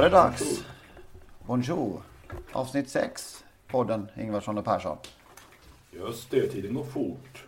[0.00, 0.64] var det dags.
[1.46, 2.02] Bonjour.
[2.52, 3.44] Avsnitt 6.
[3.66, 4.98] Podden Ingvarsson och Persson.
[5.90, 7.44] Just det, tiden går fort.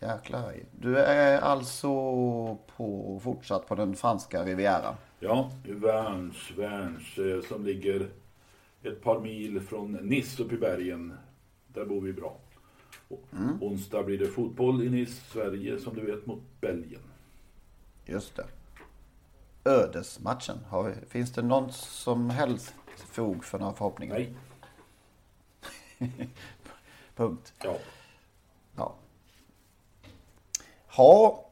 [0.00, 0.54] Jäklar.
[0.80, 1.88] Du är alltså
[2.76, 4.94] på, fortsatt på den franska rivieran.
[5.20, 8.08] Ja, i Värns, Värns eh, som ligger
[8.82, 11.18] ett par mil från Nice upp i bergen.
[11.68, 12.36] Där bor vi bra.
[13.08, 13.24] Och
[13.60, 17.02] Onsdag blir det fotboll i Nice, Sverige som du vet mot Belgien.
[18.06, 18.44] Just det.
[19.66, 20.58] Ödesmatchen.
[20.68, 22.74] Har finns det någon som helst
[23.10, 24.14] fog för några förhoppningar?
[24.14, 24.34] Nej,
[27.16, 27.52] Punkt.
[27.62, 27.76] ja.
[28.76, 28.94] Ja.
[30.96, 31.42] Ha.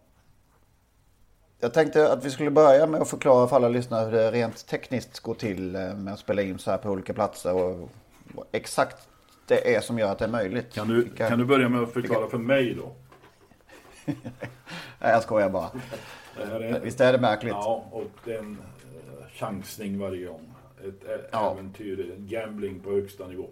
[1.61, 4.67] Jag tänkte att vi skulle börja med att förklara för alla lyssnare hur det rent
[4.67, 7.89] tekniskt går till eh, med att spela in så här på olika platser och
[8.53, 9.09] exakt
[9.47, 10.73] det är som gör att det är möjligt.
[10.75, 12.93] Kan du, Vilka- kan du börja med att förklara för mig då?
[14.99, 15.71] Nej, jag skojar bara.
[16.37, 17.53] Det Visst är det märkligt?
[17.53, 18.59] Ja, och det är en
[18.95, 20.41] eh, chansning varje gång.
[20.85, 21.53] Ett Ja.
[21.53, 23.49] äventyr, en gambling på högsta nivå.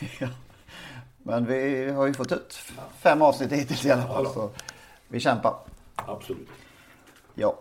[1.22, 2.54] Men vi har ju fått ut
[2.98, 4.24] fem avsnitt hittills i alla fall.
[4.24, 4.30] Ja.
[4.32, 4.50] Så
[5.08, 5.54] vi kämpar.
[5.94, 6.48] Absolut.
[7.34, 7.58] Ja.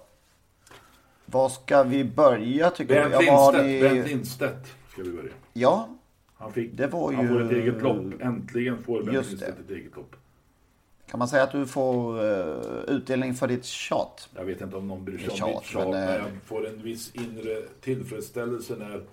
[1.25, 3.25] Var ska vi börja tycker Bernt du?
[3.25, 4.03] Ja, Lindstedt, ni...
[4.09, 5.31] Lindstedt ska vi börja.
[5.53, 5.89] Ja,
[6.35, 8.21] Han, fick, Det var han ju- får ett eget lopp.
[8.21, 9.63] Äntligen får Just Lindstedt det.
[9.73, 10.15] ett eget lopp.
[11.07, 14.29] Kan man säga att du får eh, utdelning för ditt tjat?
[14.35, 16.67] Jag vet inte om någon bryr sig om mitt tjat, men, men, eh, jag får
[16.67, 19.03] en viss inre tillfredsställelse när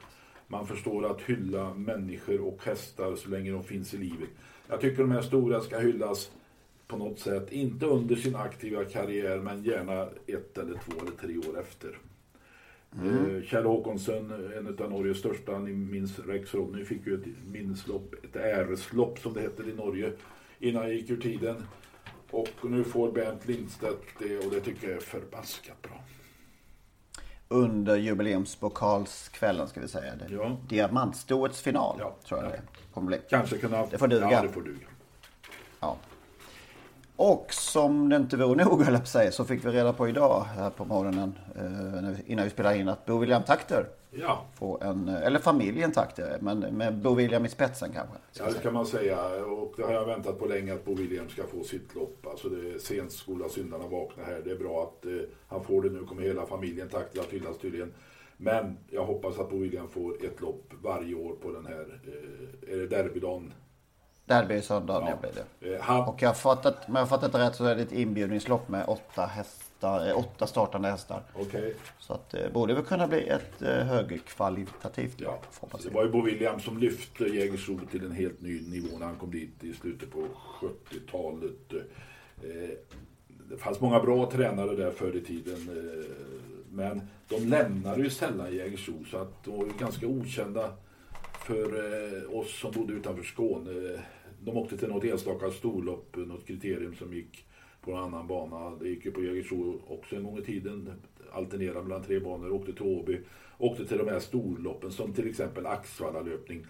[0.46, 4.28] man förstår att hylla människor och hästar så länge de finns i livet.
[4.68, 6.30] Jag tycker de här stora ska hyllas
[6.86, 11.38] på något sätt, inte under sin aktiva karriär, men gärna ett eller två eller tre
[11.38, 11.98] år efter.
[12.98, 13.42] Mm.
[13.42, 18.36] Kjell Håkonsson, en av Norges största, ni minns Rex Ronny, fick ju ett minneslopp, ett
[18.36, 20.12] äreslopp som det heter i Norge,
[20.58, 21.56] innan jag gick ur tiden.
[22.34, 26.00] Och nu får Bernt Lindstedt det och det tycker jag är förbaskat bra.
[27.48, 30.12] Under jubileumspokalskvällen ska vi säga.
[30.16, 30.34] Det.
[30.34, 30.56] Ja.
[30.68, 32.14] Diamantstoets final Ja.
[32.28, 32.56] tror jag Ja.
[32.56, 32.62] det
[32.94, 33.20] kommer bli.
[33.30, 33.86] Kanske kunna...
[33.86, 34.30] Det får duga.
[34.32, 34.86] Ja, det får duga.
[35.80, 35.96] Ja.
[37.16, 40.46] Och som det inte vore nog höll jag på så fick vi reda på idag
[40.56, 43.86] här på morgonen eh, innan vi spelade in att Bo William Takter
[44.20, 48.16] Ja, får en, eller familjen Takter, men med Bo William i spetsen kanske.
[48.38, 49.44] ja, det kan man säga.
[49.44, 52.26] Och det har jag väntat på länge att Bo William ska få sitt lopp.
[52.26, 54.40] Alltså det är sent skola syndarna vakna här.
[54.44, 55.12] Det är bra att eh,
[55.48, 56.04] han får det nu.
[56.04, 57.92] kommer hela familjen tack till att hyllas tydligen.
[58.36, 62.00] Men jag hoppas att Bo William får ett lopp varje år på den här,
[62.66, 63.52] eh, är det derbydagen?
[64.26, 65.16] Derby söndag Ja.
[65.20, 65.74] blir det.
[65.74, 67.92] Eh, han, Och jag har fattat, om jag har fattat rätt så är det ett
[67.92, 71.22] inbjudningslopp med åtta hästar, eh, åtta startande hästar.
[71.34, 71.74] Okej.
[71.98, 75.40] Så att det borde väl kunna bli ett eh, högkvalitativt Ja,
[75.82, 79.16] det var ju Bo William som lyfte Jägersro till en helt ny nivå när han
[79.16, 80.26] kom dit i slutet på
[80.60, 81.72] 70-talet.
[82.42, 82.70] Eh,
[83.50, 85.54] Det fanns många bra tränare där förr i tiden.
[85.68, 86.04] eh,
[86.70, 90.72] Men de lämnade ju sällan Jägersro så att de var ju ganska okända
[91.46, 91.64] för
[92.24, 94.00] eh, oss som bodde utanför Skåne.
[94.40, 97.46] De åkte till något enstaka storlopp, något kriterium som gick
[97.84, 98.76] på en annan bana.
[98.80, 100.92] Det gick ju på Jägersro också en gång i tiden.
[101.32, 103.20] Alternerade mellan tre banor, åkte till Åby.
[103.58, 106.66] Åkte till de här storloppen som till exempel Axvallalöpning.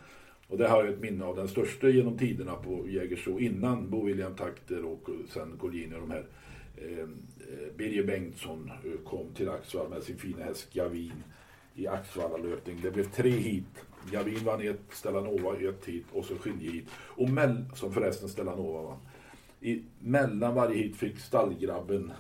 [0.48, 4.04] Och det har jag ett minne av den största genom tiderna på Jägersro innan Bo
[4.04, 6.24] William Takter och sen Collini och de här.
[6.82, 11.22] Ehm, eh, Birger Bengtsson eh, kom till Axvall med sin fina häst Gavin
[11.74, 12.80] i Axvallalöpning.
[12.82, 13.84] Det blev tre hit.
[14.12, 16.88] Gavin vann ett, Stellanova ett hit och så skiljehit.
[16.96, 18.98] Och mell- som förresten Stellanova vann.
[19.64, 22.12] I, mellan varje hit fick stallgrabben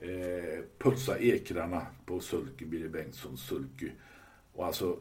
[0.00, 3.90] eh, putsa ekrarna på Sulky, Birger Bengtssons Sulky.
[4.52, 4.98] Och alltså,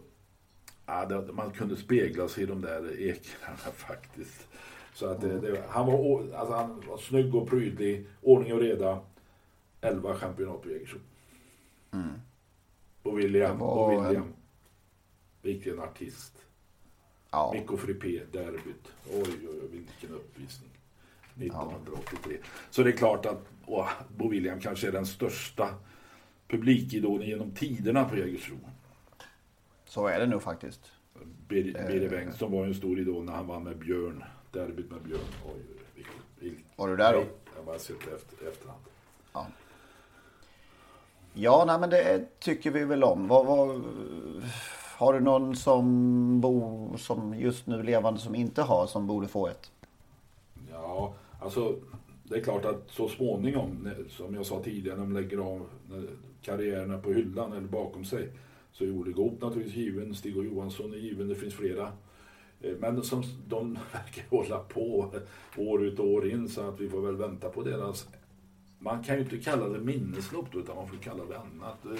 [0.85, 4.47] ja, det, man kunde spegla sig i de där ekrarna faktiskt.
[4.93, 8.99] Så att det, det, han, var, alltså, han var snygg och prydlig, ordning och reda.
[9.81, 10.99] 11 championat på Jägersro.
[13.03, 14.23] Och William, och William.
[14.23, 14.33] en-
[15.41, 16.33] Vilken artist.
[17.31, 17.51] Ja.
[17.53, 18.91] Mikko Frippé, derbyt.
[19.11, 20.69] Oj, oj, oj, vilken uppvisning.
[21.37, 22.37] 1983.
[22.69, 25.69] Så det är klart att åh, Bo William kanske är den största
[26.47, 28.55] publikidolen genom tiderna på Jägersro.
[29.85, 30.91] Så är det nog faktiskt.
[31.47, 34.23] Bir- Birre Bengtsson var ju en stor idol när han vann med Björn.
[34.51, 35.19] Derbyt med Björn.
[35.45, 35.61] Oj,
[35.95, 37.19] vilket, vilket, Var du där då?
[37.19, 38.81] Jag har bara sett efter, efterhand.
[39.33, 39.47] Ja.
[41.33, 43.27] Ja, nej, men det tycker vi väl om.
[43.27, 43.83] Vad, vad,
[44.97, 49.47] har du någon som bor som just nu levande som inte har som borde få
[49.47, 49.71] ett?
[51.45, 51.75] Ja, alltså
[52.23, 55.67] det är klart att så småningom, som jag sa tidigare, när de lägger av
[56.41, 58.29] karriärerna på hyllan eller bakom sig,
[58.71, 61.91] så är Olle Goop naturligtvis given, Stig och Johansson är given, det finns flera.
[62.61, 65.13] Eh, Men som de verkar hålla på
[65.57, 68.07] år ut och år in så att vi får väl vänta på deras...
[68.79, 71.85] Man kan ju inte kalla det minneslopp utan man får kalla det annat.
[71.85, 71.91] Eh,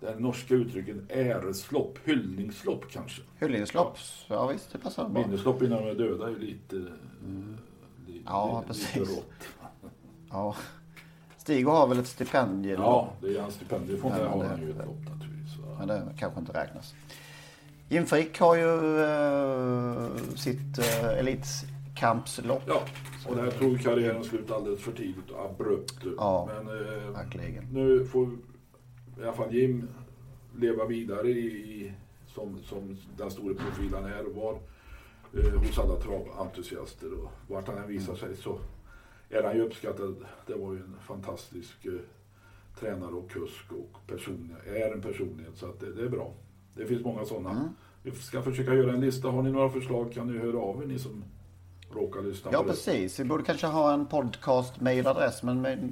[0.00, 3.22] Det norska uttrycket äreslopp, hyllningslopp kanske.
[3.40, 3.98] Hyllningslopp?
[4.28, 5.22] Ja visst, det passar bra.
[5.26, 6.76] Minneslopp innan de är döda är ju lite...
[6.76, 7.56] eh, li-
[8.26, 8.96] Ja, precis.
[8.96, 9.22] Lite.
[10.30, 10.56] Ja.
[11.36, 12.80] Stig har väl ett stipendium?
[12.80, 15.56] Ja, det är hans Ja, det har han ju ett lopp naturligtvis.
[15.56, 15.76] va.
[15.78, 16.94] Men det kanske inte räknas.
[17.88, 22.62] Jim Frick har ju eh, sitt uh, elitkampslopp.
[22.66, 22.82] Ja,
[23.26, 25.98] och där tog karriären slut alldeles för tidigt och abrupt.
[26.16, 27.64] Ja, Men eh, verkligen.
[27.72, 28.28] nu får
[29.20, 29.88] i alla fall Jim
[30.56, 31.92] leva vidare i, i,
[32.34, 34.58] som, som den stora profil han är och var
[35.36, 37.12] eh, hos alla traventusiaster.
[37.12, 38.58] Och vart han än visar sig så
[39.28, 40.16] är han ju uppskattad.
[40.46, 41.92] Det var ju en fantastisk eh,
[42.80, 46.32] tränare och kusk och personlighet, är en personlighet så att det, det är bra.
[46.74, 47.50] Det finns många sådana.
[47.50, 47.68] Mm.
[48.02, 49.28] Vi ska försöka göra en lista.
[49.28, 51.24] Har ni några förslag kan ni höra av er ni som
[51.94, 53.20] råkar lyssna Ja, precis.
[53.20, 55.90] Vi borde kanske ha en podcast mailadress men med,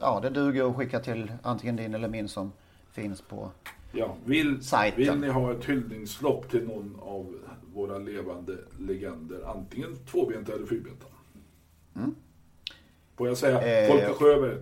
[0.00, 2.52] ja, det duger att skicka till antingen din eller min som
[2.92, 3.50] finns på.
[3.92, 4.98] Ja, vill, Sajten.
[4.98, 7.34] vill ni ha ett hyllningslopp till någon av
[7.78, 11.06] våra levande legender, antingen tvåbenta eller fyrbenta?
[13.16, 13.84] Får jag säga, Mm.
[13.84, 14.52] Eh, Folke Sjöberg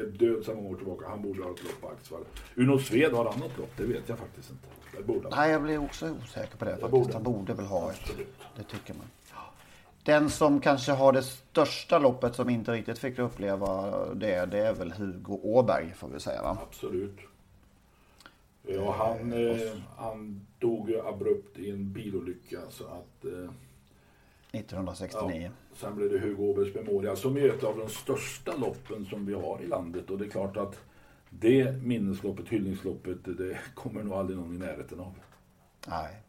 [0.00, 1.08] är död sedan många år tillbaka.
[1.08, 2.24] Han borde ha ett lopp på Axevall.
[2.54, 3.70] Uno Sved har han något lopp?
[3.76, 4.66] Det vet jag faktiskt inte.
[4.96, 5.28] Det borde.
[5.36, 6.90] Nej, jag blir också osäker på det faktiskt.
[6.90, 7.12] borde.
[7.12, 8.10] Han borde väl ha ett.
[8.56, 9.06] Det tycker man.
[10.02, 14.74] Den som kanske har det största loppet som inte riktigt fick uppleva det, det är
[14.74, 16.58] väl Hugo Åberg får vi säga va?
[16.68, 17.16] Absolut.
[18.66, 23.24] Ja, han, eh, han dog ju abrupt i en bilolycka så att...
[23.24, 23.50] Eh,
[24.52, 25.42] 1969.
[25.42, 29.26] Ja, sen blev det Hugo Åbergs Memoria som är ett av de största loppen som
[29.26, 30.10] vi har i landet.
[30.10, 30.80] Och det är klart att
[31.30, 35.14] det minnesloppet, hyllningsloppet, det kommer nog aldrig någon i närheten av.
[35.86, 36.22] Nej.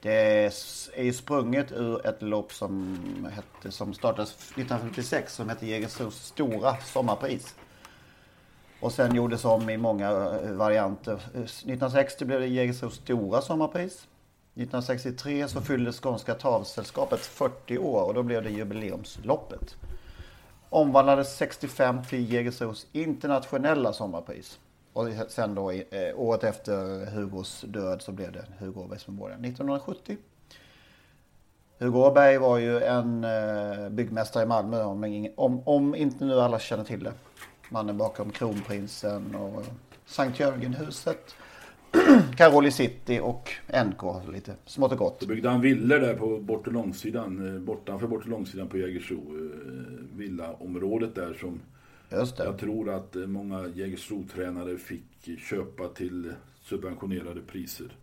[0.00, 0.52] Det
[0.94, 2.98] är ju sprunget ur ett lopp som,
[3.32, 7.54] hette, som startades 1956 som hette Jägersros stora sommarpris.
[8.82, 11.12] Och sen gjordes om i många eh, varianter.
[11.12, 13.92] Eh, 1960 blev det Jägersros stora sommarpris.
[14.54, 19.76] 1963 så fyllde Skånska travsällskapet 40 år och då blev det jubileumsloppet.
[20.68, 24.58] Omvandlades 65 till Jägersros internationella sommarpris.
[24.92, 25.84] Och sen då eh,
[26.16, 30.16] året efter Hugos död så blev det Hugo Åbergs Memorial 1970.
[31.78, 36.58] Hugo Åberg var ju en eh, byggmästare i Malmö om, om, om inte nu alla
[36.58, 37.12] känner till det.
[37.72, 39.64] Mannen bakom Kronprinsen och
[40.06, 41.34] Sankt Jörgenhuset.
[42.36, 43.50] Caroli City och
[43.86, 45.16] NK lite smått och gott.
[45.20, 48.78] Så byggde han villor där på bort och långsidan, eh, bortanför bort och långsidan på
[48.78, 49.16] Jägersro.
[49.16, 51.60] eh, Villaområdet där som
[52.08, 52.44] det.
[52.44, 57.96] jag tror att eh, många Jägersro-tränare fick köpa till subventionerade priser.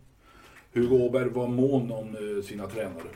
[0.72, 2.16] Hugo Åberg var mån om
[2.48, 3.08] sina tränare,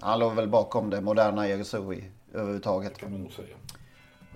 [0.00, 1.94] Han låg väl bakom det moderna Jägersro
[2.32, 2.98] överhuvudtaget.
[2.98, 3.56] kan man nog säga.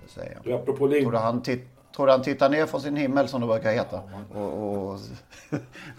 [0.07, 0.43] Säger jag.
[0.43, 1.63] Du, apropå Ling, Tror du han, titt,
[1.95, 4.01] tror han tittar ner från sin himmel som det brukar heta?
[4.33, 4.99] Och, och,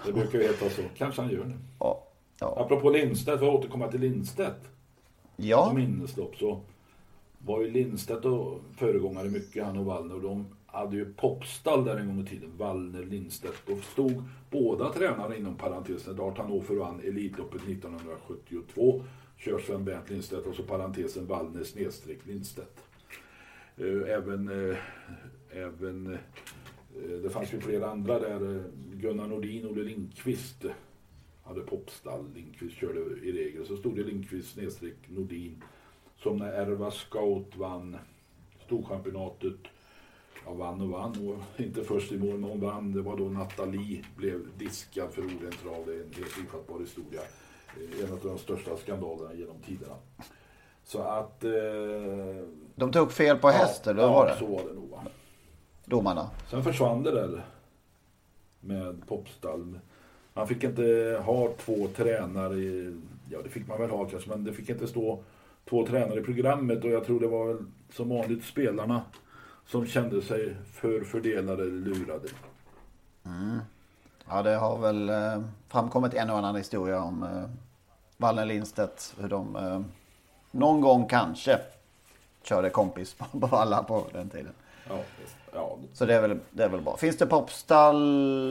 [0.06, 0.82] det brukar ju heta så.
[0.96, 1.54] Kanske han gör nu.
[1.78, 2.02] ja,
[2.40, 2.54] ja.
[2.60, 4.68] Apropå Lindstedt, för att återkomma till Lindstedt.
[5.36, 6.60] ja, Som minneslopp så
[7.38, 10.14] var ju Lindstedt och föregångare mycket, han och Wallner.
[10.14, 12.52] Och de hade ju popstall där en gång i tiden.
[12.56, 13.68] Wallner, Lindstedt.
[13.68, 16.16] Och stod båda tränare inom parentesen.
[16.16, 19.02] Dart Hannover vann Elitloppet 1972.
[19.36, 22.80] Kör Sven Bernt Lindstedt och så parentesen Wallner snedstreck Lindstedt.
[23.76, 24.76] Eh, även, eh,
[25.50, 26.18] även eh,
[27.22, 28.64] det fanns ju flera andra där.
[28.92, 30.64] Gunnar Nordin, Olle Lindqvist
[31.42, 32.24] hade popstall.
[32.34, 33.66] Lindqvist körde i regel.
[33.66, 35.62] Så stod det Lindqvist snedstreck Nordin.
[36.16, 37.96] Som när Erva Scout vann
[38.64, 39.58] Storchampionatet.
[40.44, 42.92] Ja, vann och vann och inte först i mål, men hon vann.
[42.92, 45.86] Det var då Nathalie blev diskad för orent trav.
[45.86, 47.20] Det är en helt ofattbar historia.
[48.04, 49.96] En av de största skandalerna genom tiderna.
[50.84, 51.44] Så att...
[51.44, 51.50] Eh,
[52.74, 54.36] de tog fel på häst, eller hur ja, var det?
[54.38, 54.88] så var det nog.
[54.90, 55.02] Va?
[55.84, 56.30] Domarna.
[56.50, 57.44] Sen försvann det där
[58.60, 59.78] med popstall.
[60.34, 62.54] Man fick inte ha två tränare.
[62.54, 65.22] i- Ja, det fick man väl ha kanske, men det fick inte stå
[65.68, 69.02] två tränare i programmet och jag tror det var väl som vanligt spelarna
[69.66, 72.28] som kände sig förfördelade eller lurade.
[74.28, 77.44] Ja, det har väl eh, framkommit en och annan historia om eh,
[78.16, 79.14] Valle Lindstedt.
[79.20, 79.80] Hur de eh,
[80.52, 81.58] någon gång kanske
[82.42, 84.52] körde kompis på, alla på den tiden.
[84.88, 84.98] Ja,
[85.52, 86.96] ja, Så det är väl, det är väl bra.
[86.96, 87.98] Finns det popstall?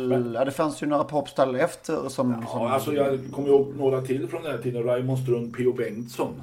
[0.08, 2.10] Men- Ja, det fanns ju några popstall efter som...
[2.10, 4.84] som ja alltså jag kommer ihåg några till från den här tiden.
[4.84, 5.74] Raymond Strund, P.O.
[5.74, 6.42] Bengtsson.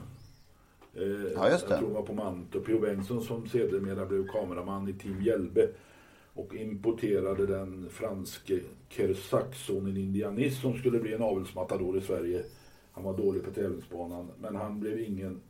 [0.94, 1.02] Eh,
[1.36, 1.72] Ja, just det.
[1.74, 2.66] Jag tror han var på Mantorp.
[2.66, 2.78] P.O.
[2.80, 5.68] Bengtsson som sedermera blev kameraman i Team Hjälbe.
[6.34, 12.42] Och importerade den franske Kersaxonen Indianis som skulle bli en avelsmatador i Sverige.
[12.92, 15.40] Han var dålig på tävlingsbanan men han blev ingen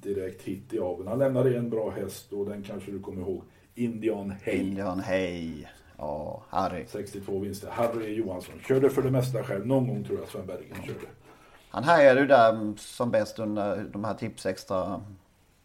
[0.00, 1.08] direkt hit i aveln.
[1.08, 3.42] Han lämnade en bra häst och den kanske du kommer ihåg.
[3.74, 4.54] Indian Hay.
[4.54, 5.68] Indian Hej.
[5.98, 6.84] Ja, Harry.
[6.86, 7.68] 62 vinster.
[7.70, 9.66] Harry Johansson körde för det mesta själv.
[9.66, 11.06] Någon gång tror jag Sven Bergen körde.
[11.68, 15.00] Han härjade ju där som bäst under de här tips extra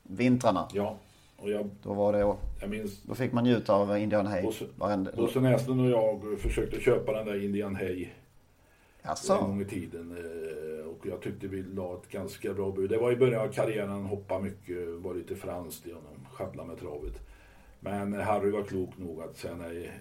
[0.04, 0.68] vintrarna.
[0.74, 0.98] Ja,
[1.38, 2.20] och jag, Då var det...
[2.62, 4.44] jag minns Då fick man njuta av Indian Hay.
[5.16, 8.10] Bosse Näslund och jag försökte köpa den där Indian Hay
[9.02, 9.38] en Jaså?
[9.38, 10.12] gång i tiden.
[10.18, 12.90] eh, Och jag tyckte vi la ett ganska bra bud.
[12.90, 16.66] Det var i början av karriären, han hoppade mycket, var lite franskt i honom, sjabbla
[16.66, 17.14] med travet.
[17.80, 20.00] Men Harry var klok nog att säga nej.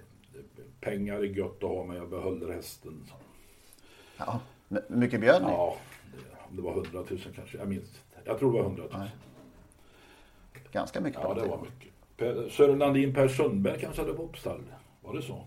[0.81, 3.05] Pengar är gött att ha men jag behåller hästen.
[4.17, 4.41] Ja.
[4.89, 5.49] Mycket bjöd ni?
[5.51, 5.77] Ja,
[6.13, 7.59] det, om det var 100 000 kanske.
[7.59, 8.03] Jag minns.
[8.25, 9.09] Jag tror det var 100 000.
[10.73, 11.21] Ganska mycket.
[11.23, 11.93] Ja, på det var mycket.
[12.17, 14.63] Per, Sören Landin, Per Sundberg kanske hade popstall.
[15.03, 15.45] Var det så?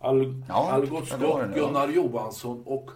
[0.00, 1.66] Al, Ja, Algot Scott, det, ja.
[1.66, 2.90] Gunnar Johansson och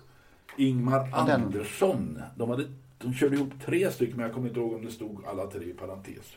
[0.57, 2.23] Ingmar Ja, Andersson.
[2.37, 2.65] De, hade,
[2.99, 5.65] de körde ihop tre stycken, men jag kommer inte ihåg om det stod alla tre
[5.65, 6.37] i parentes.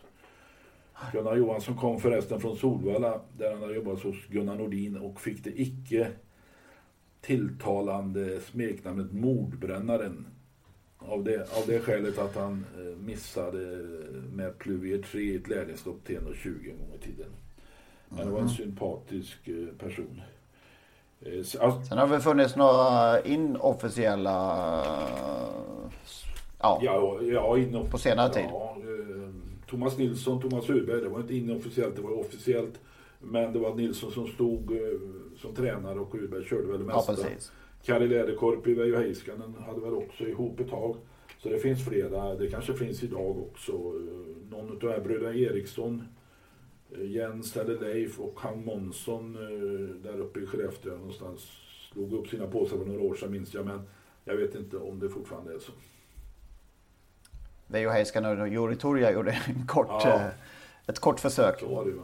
[1.14, 5.44] Gunnar Johansson kom förresten från Solvalla där han hade jobbat hos Gunnar Nordin och fick
[5.44, 6.08] det icke
[7.22, 10.28] tilltalande smeknamnet Mordbrännaren.
[11.00, 13.86] Av det, av det skälet att han eh, missade
[14.34, 17.32] med Pluvier 3 i ett lärlingslopp till 1,20 en gång i tiden.
[18.10, 20.22] Men det var en sympatisk eh, person.
[21.44, 24.84] Så- alltså, Sen har det funnits några inofficiella...
[26.60, 28.46] Ja, Ja, ja inom, På senare tid.
[28.50, 29.30] Ja, eh,
[29.70, 32.80] Thomas Nilsson, Thomas Urberg, det var inte inofficiellt, det var officiellt.
[33.20, 34.78] Men det var Nilsson som stod eh,
[35.38, 37.14] som tränare och Urberg körde väl det ja mesta.
[37.16, 37.52] precis.
[37.86, 40.96] Kari Läderkorpi, Veijo Heiskanen hade väl också ihop ett tag.
[41.44, 43.72] Så det finns flera, det kanske finns idag också.
[44.50, 46.04] Någon av de här bröderna Eriksson,
[46.98, 51.42] Jens eller Leif och han Månsson eh, där uppe i Skellefteå någonstans
[51.92, 53.66] slog upp sina påsar för några år sedan minns jag.
[53.66, 53.82] Men
[54.26, 55.72] jag vet inte om det fortfarande är så.
[57.68, 60.16] Veijo Heiskanen och Juri Turja gjorde en kort, Ja.
[60.16, 60.28] eh,
[60.88, 61.60] ett kort försök.
[61.60, 62.00] Så var det ju.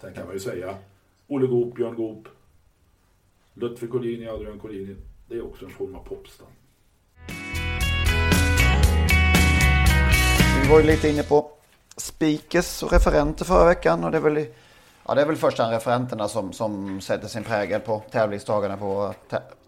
[0.00, 0.74] Sen kan man ju säga
[1.28, 2.28] Olle Goop, Björn Goop,
[3.54, 4.96] Lutfi Collini, Adrian Collini.
[5.28, 6.46] Det är också en form av popstam.
[10.62, 11.50] Vi var ju lite inne på
[12.00, 14.04] speakers och referenter förra veckan.
[14.04, 14.46] Och det är väl,
[15.06, 19.14] ja, det är väl första referenterna som, som sätter sin prägel på tävlingsdagarna på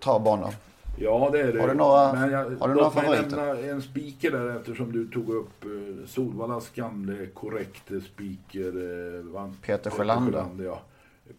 [0.01, 0.51] travbanor.
[0.99, 1.61] Ja, det är det.
[1.61, 3.37] Har du några- Men jag, har du några favoriter?
[3.37, 7.95] nämna en speaker där eftersom du tog upp eh, Solvallas gamle korrekte.
[7.95, 10.45] Eh, vann- Peter Sjölander.
[10.59, 10.81] Ja.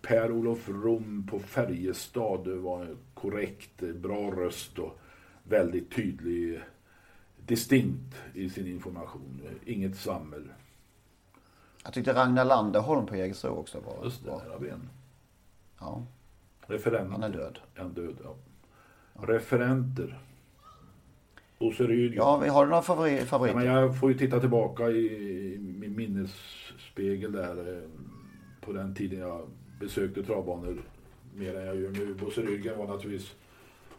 [0.02, 5.00] Per-Olof Rom på Färjestad var korrekt, eh, bra röst och
[5.44, 6.62] väldigt tydlig, eh,
[7.46, 9.42] distinkt i sin information.
[9.46, 10.44] Eh, Inget svammel.
[11.84, 14.42] Jag tyckte Ragnar Landerholm på Jägersro också var Just det, bra.
[14.46, 14.90] där har vi en.
[15.80, 16.04] Ja,
[16.68, 17.12] Referent.
[17.12, 17.60] han är död.
[17.76, 18.36] En död, ja.
[19.28, 20.20] Referenter.
[21.60, 22.14] Bosse Ryd.
[22.16, 23.56] Ja, vi har du några favori- Ja, favoriter?
[23.58, 27.90] men jag får ju titta tillbaka i min minnesspegel där eh,
[28.62, 29.48] på den tiden jag
[29.80, 30.82] besökte travbanor
[31.36, 32.14] mer än jag gör nu.
[32.14, 33.36] Bosse Rydgren var naturligtvis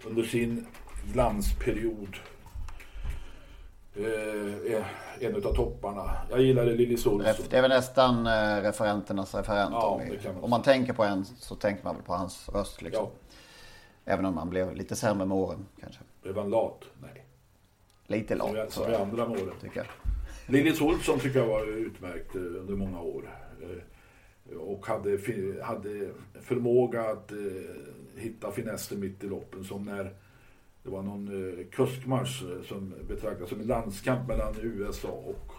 [0.07, 0.67] under sin
[1.13, 2.17] glansperiod
[3.97, 4.87] eh,
[5.21, 6.11] en av topparna.
[6.31, 7.35] Jag gillade Lillis Olsson.
[7.51, 9.73] Det är väl nästan eh, referenternas referent.
[9.73, 12.49] Ja, om, vi, man om man tänker på en så tänker man väl på hans
[12.49, 12.83] röst.
[12.83, 13.05] Liksom.
[13.05, 13.11] Ja,
[14.13, 16.01] Även om man blev lite sämre med åren kanske.
[16.23, 16.85] blev han lat?
[17.03, 17.25] Nej.
[18.07, 19.55] Lite Som, lat jag, så som i andra målen.
[19.61, 19.87] tycker jag.
[20.55, 23.31] Lillis Olsson tycker jag var utmärkt eh, under många år.
[23.63, 25.19] Eh, Och hade,
[25.63, 26.09] hade
[26.43, 27.33] förmåga att
[28.17, 29.65] hitta finessen mitt i loppen.
[29.65, 30.13] Som när
[30.85, 35.53] det var någon eh, kuskmarsch eh, som betraktades som en landskamp mellan USA och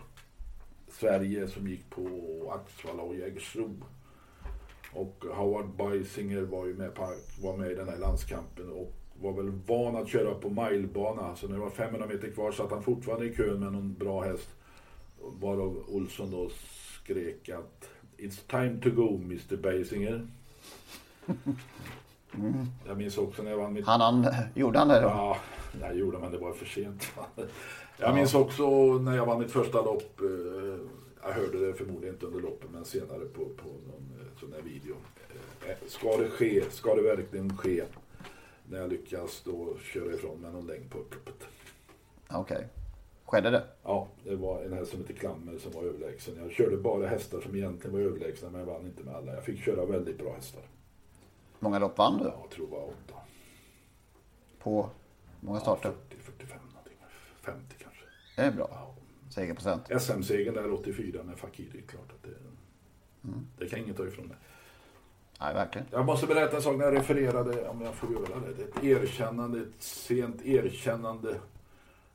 [0.88, 2.08] Sverige som gick på
[2.56, 3.76] Axvalla och Jägersro.
[4.94, 9.34] Och Howard Beisinger var ju med, på, var med i den här landskampen och var
[9.34, 11.36] väl van att köra på milebana.
[11.36, 14.24] Så när det var 500 meter kvar satt han fortfarande i kön med någon bra
[14.24, 14.50] häst.
[15.22, 16.50] Varav Olsson då
[17.04, 19.58] skrek att It's time to go Mr
[22.42, 22.68] Beisinger.
[22.88, 23.86] Jag minns också när jag vann mitt...
[23.86, 25.08] Han, han, gjorde han det då?
[25.08, 25.38] Ja,
[25.82, 27.08] Jag gjorde men det var för sent.
[27.98, 30.22] Jag minns också när jag vann mitt första lopp.
[30.22, 30.80] eh,
[31.24, 34.62] Jag hörde det förmodligen inte under loppet men senare på, på någon eh, sån där
[34.62, 34.96] video.
[35.68, 37.84] Eh, Ska det ske, ska det verkligen ske
[38.70, 41.48] när jag lyckas då köra ifrån med någon längd på upploppet.
[42.30, 42.68] Okej.
[43.26, 43.64] Skedde det?
[43.84, 46.34] Ja, det var en häst som hette Klammer som var överlägsen.
[46.42, 49.34] Jag körde bara hästar som egentligen var överlägsna men jag vann inte med alla.
[49.34, 50.62] Jag fick köra väldigt bra hästar.
[51.66, 52.24] Många lopp vann du?
[52.24, 53.20] Ja, jag tror det var åtta.
[54.60, 54.90] På
[55.40, 55.92] många Ja, starter?
[56.10, 56.94] 40, 45 någonting.
[57.42, 58.06] 50 kanske.
[58.36, 58.68] Det är bra.
[58.72, 58.96] Ja.
[59.30, 60.02] Segerprocent.
[60.02, 62.30] SM-segern där 84 med Fakiri, klart att det...
[63.58, 64.38] Det kan ingen ta ifrån mig.
[65.40, 65.88] Nej, verkligen.
[65.92, 68.54] Jag måste berätta en sak när jag refererade, om jag får göra det.
[68.54, 71.36] Det är Ett erkännande, ett sent erkännande.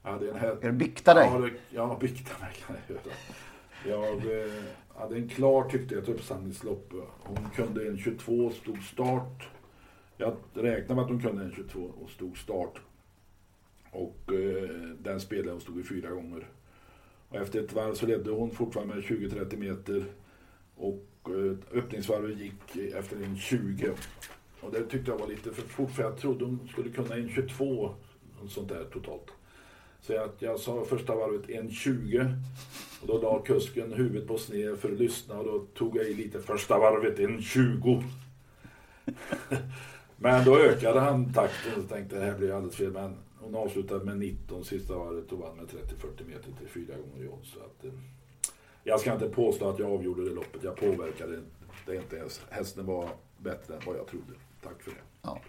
[0.03, 0.57] Jag hade en här...
[0.57, 1.29] Ska du bikta dig?
[1.33, 3.17] Ja, det, ja, bikta mig kan jag göra.
[3.89, 4.53] Jag eh,
[4.95, 6.93] hade en klar, tyckte jag, ett uppsamlingslopp.
[7.19, 9.49] Hon kunde en 22, stod start.
[10.17, 12.81] Jag räknade med att hon kunde en 22 och stod start.
[13.91, 14.69] Och eh,
[14.99, 16.49] den spelade hon stod i fyra gånger.
[17.29, 20.05] Och efter ett varv så ledde hon fortfarande med 20-30 meter.
[20.77, 23.91] Och eh, öppningsvarvet gick efter en 20.
[24.61, 27.29] Och det tyckte jag var lite för fort för jag trodde hon skulle kunna en
[27.29, 27.95] 22.
[28.43, 29.33] Och sånt där totalt.
[30.03, 32.35] Så jag, jag sa första varvet 1.20
[33.01, 36.15] och då la kusken huvudet på sned för att lyssna och då tog jag i
[36.15, 38.05] lite första varvet 1.20.
[40.17, 42.93] Men då ökade han takten och tänkte det här blir alldeles fel.
[42.93, 47.25] Men hon avslutade med 19 sista varvet och vann med 30-40 meter till fyra gånger
[47.25, 47.53] i odds.
[47.53, 47.91] Så att, eh,
[48.85, 50.65] jag ska inte påstå att jag avgjorde det loppet.
[50.65, 51.41] Jag påverkade
[51.87, 52.41] det inte ens.
[52.51, 54.33] Hästen var bättre än vad jag trodde.
[54.63, 54.97] Tack för det.
[55.23, 55.41] Ja.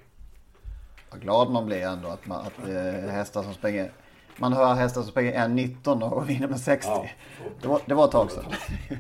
[1.12, 3.92] Vad glad man blir ändå att, man, att eh, hästar som springer...
[4.38, 6.90] Man hör hästar som springer 1.19 och vinner med 60.
[6.90, 7.06] Ja.
[7.62, 8.46] Det, var, det var ett tag sedan.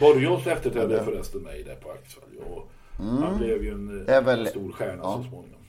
[0.00, 2.28] Borgås efterträdde förresten mig där på Axvall.
[2.50, 2.70] Och
[3.20, 4.06] Han blev ju en, Mm.
[4.06, 5.16] Det är väl- en stor stjärna ja.
[5.16, 5.60] så småningom.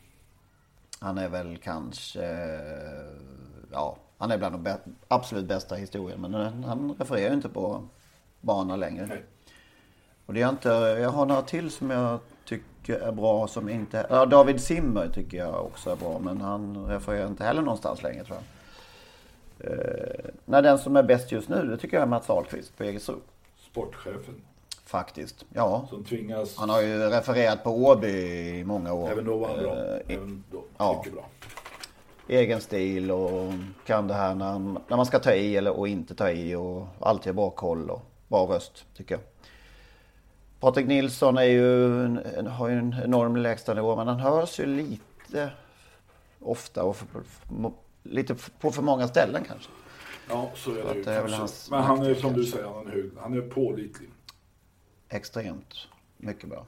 [1.00, 2.26] Han är väl kanske...
[3.72, 6.22] Ja, han är bland de bä- absolut bästa historien.
[6.22, 7.84] Men han- han refererar ju inte på
[8.42, 9.06] bana längre.
[9.06, 9.24] Nej.
[10.26, 10.70] Och det är inte...
[11.02, 14.08] Jag har några till som jag tycker är bra som inte...
[14.10, 16.20] Ja, David Simmer tycker jag också är bra.
[16.20, 18.44] Men han refererar inte heller någonstans längre tror jag.
[19.72, 22.84] Eh, nej, den som är bäst just nu det tycker jag är Mats Ahlqvist på
[22.84, 23.16] Jägersro.
[23.72, 24.42] Sportchefen
[24.86, 25.46] Faktiskt.
[25.54, 25.86] Ja.
[25.90, 28.08] som tvingas, Han har ju refererat på Åby
[28.60, 29.10] i många år.
[29.12, 29.76] även då var han bra.
[29.76, 30.98] Eh, Även då, ja.
[30.98, 31.26] mycket bra.
[32.28, 33.54] egen stil och
[33.86, 36.88] kan det här när, när man ska ta i eller och inte ta i och
[37.00, 39.22] alltid bra koll och bra röst tycker jag.
[40.62, 45.52] Patrik Nilsson är ju, en- har ju en enorm lägstanivå men han hörs ju lite
[46.40, 47.24] ofta och för, för,
[48.04, 49.70] lite på för många ställen kanske.
[50.30, 52.88] Ja, så är det att ju det är Men han är som du säger, han
[52.88, 54.10] är, hög, han är pålitlig.
[55.10, 56.66] Extremt mycket bra.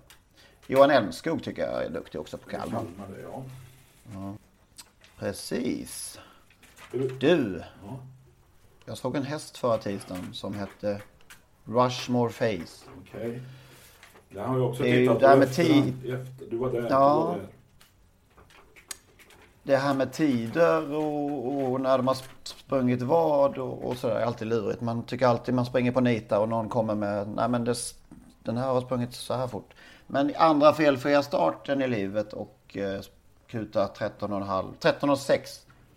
[0.67, 2.79] Johan Elmskog tycker jag är duktig också på Kalmar.
[2.79, 3.43] Kalmar det, ja.
[5.19, 6.19] Precis.
[7.19, 7.99] Du, Ja.
[8.85, 11.01] jag såg en häst förra tisdagen som hette
[11.65, 12.85] Rushmore Face.
[13.01, 13.41] Okej.
[14.33, 16.13] Det har jag också Det tittat på med efterhand- tid.
[16.13, 16.45] Efter.
[16.49, 16.87] Du var där.
[16.89, 17.25] Ja.
[17.25, 17.47] Var där.
[19.63, 24.15] Det här med tider och, och när de har sp- sprungit vad och, och sådär
[24.15, 24.81] är alltid lurigt.
[24.81, 27.75] Man tycker alltid man springer på nita och någon kommer med, nej men det,
[28.43, 29.73] den här har sprungit så här fort.
[30.07, 33.01] Men andra felfria starten i livet och eh,
[33.47, 35.39] kuta 13,5, 13,6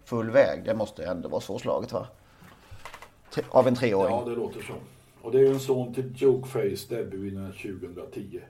[0.04, 0.62] full väg.
[0.64, 2.06] Det måste ändå vara svårslaget va?
[3.34, 4.16] T- Av en treåring.
[4.16, 4.72] Ja, det låter så.
[5.26, 8.40] Och det är ju en son till Jokeface, derbyvinnaren 2010.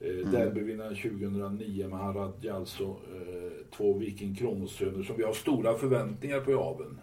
[0.00, 0.30] Eh, Mm.
[0.30, 6.50] Derbyvinnaren 2009 med Harad alltså eh, två Viking Kronos-söner som vi har stora förväntningar på
[6.50, 6.98] i aveln.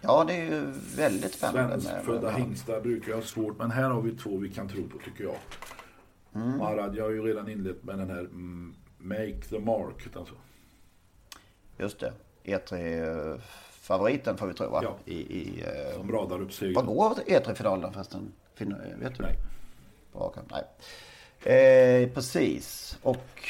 [0.00, 1.80] Ja, det är ju väldigt spännande.
[1.80, 5.24] Svenskfödda hingstar brukar ha svårt, men här har vi två vi kan tro på tycker
[5.24, 5.36] jag.
[6.34, 6.60] Mm.
[6.60, 10.16] Harad, jag har ju redan inlett med den här mm, Make the Mark.
[10.16, 10.34] Alltså.
[11.78, 12.12] Just det.
[13.82, 14.80] E3-favoriten får vi tro va?
[14.82, 14.94] Ja.
[15.04, 16.74] I, i, eh, Som radar upp sig.
[16.74, 18.32] Vad går E3-finalen förresten?
[18.54, 19.34] Fin- Vet du Nej.
[20.12, 20.64] Bra, Nej.
[22.02, 22.98] Eh, precis.
[23.02, 23.48] Och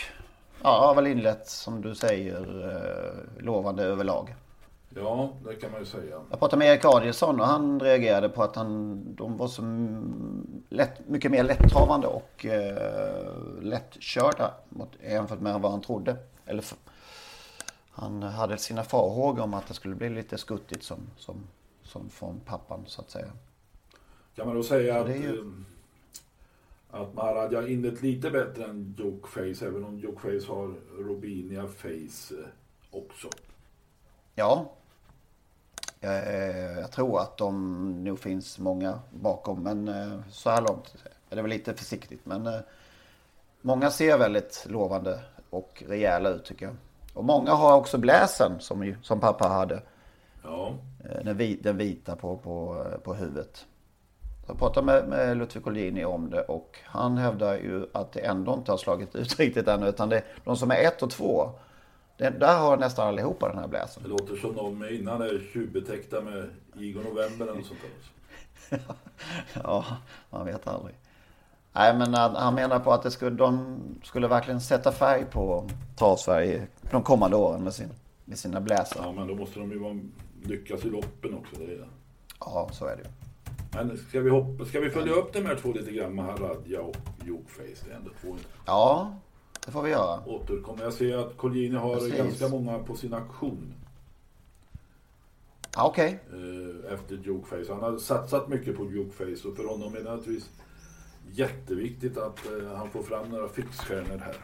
[0.62, 4.34] ja, har väl inlett som du säger eh, lovande överlag.
[4.96, 6.20] Ja, det kan man ju säga.
[6.30, 9.62] Jag pratade med Erik Adielsson och han reagerade på att han, de var så
[10.68, 16.16] lätt, mycket mer lätthavande och eh, lättkörda mot, jämfört med vad han trodde.
[16.46, 16.64] Eller
[17.92, 21.36] han hade sina farhågor om att det skulle bli lite skuttigt som, som,
[21.82, 23.30] som från pappan så att säga.
[24.36, 29.66] Kan man då säga att, ju- eh, att Maharaj har inlett lite bättre än Jokeface,
[29.66, 32.46] även om Jokeface har Robinia Face eh,
[32.90, 33.28] också.
[34.34, 34.72] Ja.
[36.00, 36.10] Eh,
[36.80, 39.62] jag tror att de nog finns många bakom.
[39.62, 39.92] Men
[40.30, 40.94] så här långt
[41.30, 42.26] är det väl lite försiktigt.
[42.26, 42.62] Men
[43.60, 46.76] många ser väldigt lovande och rejäla ut tycker jag.
[47.14, 49.82] Och många har också bläsen som, som pappa hade.
[50.44, 53.66] Ja, Eh, Den, vi- den vita på, på, på huvudet.
[54.46, 58.54] Jag pratade med, med Ludvig Collini om det och han hävdar ju att det ändå
[58.54, 59.88] inte har slagit ut riktigt ännu.
[59.88, 61.50] Utan det, de som är ett och två,
[62.18, 64.02] det, där har nästan allihopa den här bläsen.
[64.02, 67.80] det låter som de innan är tjuvbetäckta med Igor November eller något sånt
[68.70, 68.78] där.
[69.64, 69.84] Ja,
[70.30, 70.94] man vet aldrig.
[71.72, 76.66] Nej, men han, menar på att det skulle, de skulle verkligen sätta färg på Travsverige
[76.90, 77.88] de kommande åren med, sin,
[78.24, 79.02] med sina bläsare.
[79.04, 79.98] Ja, men då måste de ju vara,
[80.42, 81.56] lyckas i loppen också.
[81.58, 81.88] Det är.
[82.40, 83.08] Ja, så är det ju.
[83.74, 86.80] Men ska vi, hoppa, ska vi följa upp de här två lite grann med Haradja
[86.82, 87.84] och Jokeface?
[87.86, 89.14] Det är ändå två Ja,
[89.66, 90.20] det får vi göra.
[90.26, 90.82] återkommer.
[90.84, 92.16] Jag ser att Colgjini har Precis.
[92.16, 93.74] ganska många på sin auktion
[95.76, 96.18] Ja, Okej.
[96.32, 97.72] eh, efter Jokeface.
[97.72, 100.50] Han har satsat mycket på Jokeface och för honom är det naturligtvis
[101.32, 104.36] jätteviktigt att eh, han får fram några fixstjärnor här.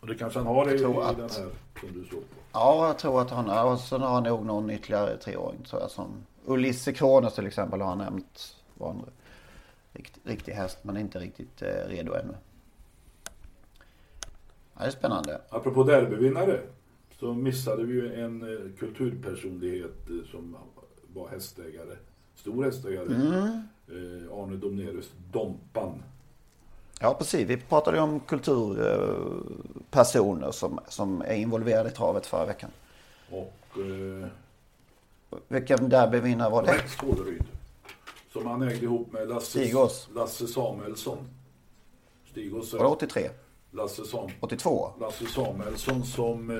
[0.00, 1.48] Och det kanske han har i, i tror den att- här
[1.80, 2.36] som du såg på.
[2.52, 3.72] Ja, jag tror att han har.
[3.72, 5.90] Och sen har han nog någon ytterligare treåring tror jag.
[5.90, 6.06] Som
[6.46, 8.56] Ulisse Kronos till exempel har han nämnt.
[8.74, 9.02] Var en
[9.92, 12.34] rikt, riktig häst men inte riktigt eh, redo ännu.
[14.74, 15.40] Ja, det är spännande.
[15.48, 16.60] Apropå derbyvinnare
[17.20, 20.56] så missade vi ju en eh, kulturpersonlighet eh, som
[21.14, 21.96] var hästägare.
[22.34, 23.06] Stor hästägare.
[23.88, 26.02] Eh, Arne Domnerus Dompan.
[27.02, 27.48] Ja, precis.
[27.48, 32.70] Vi pratade ju om kulturpersoner som, som är involverade i travet förra veckan.
[33.30, 34.26] Och eh,
[35.48, 36.72] Vilken derbyvinnare var det?
[36.72, 37.44] Rex Skåleryd.
[38.32, 40.08] Som han ägde ihop med Lasse, Stigås.
[40.14, 41.18] Lasse Samuelsson.
[42.30, 42.72] Stigås.
[42.72, 43.30] Var det 83?
[43.70, 44.90] Lasse, Sam, 82?
[45.00, 46.56] Lasse Samuelsson som eh,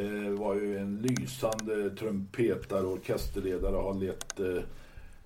[0.00, 3.76] eh, var ju en lysande trumpetare och orkesterledare.
[3.76, 4.46] Har lett eh,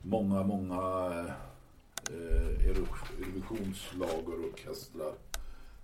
[0.02, 1.12] många, många
[2.10, 2.82] eh,
[4.00, 5.12] och orkestrar.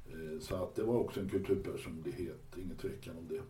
[0.07, 3.41] Eh, så att det var också en kulturpersonlighet, ingen tvekan om det.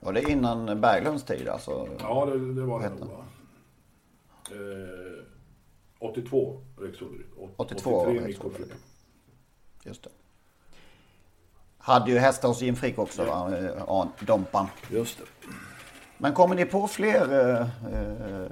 [0.00, 1.88] Var det innan Berglunds tid alltså?
[1.98, 3.10] Ja, det, det var det nog?
[4.50, 5.24] Eh,
[5.98, 7.26] 82 Rex Ulrich.
[7.56, 8.38] 82 83 Rex.
[9.84, 10.10] Just det.
[11.78, 13.58] Hade ju hästar hos Jim Frick också va?
[13.58, 14.66] Eh, Dompan.
[14.90, 15.24] Just det.
[16.22, 17.60] Men kommer ni på fler eh,
[17.94, 18.46] eh,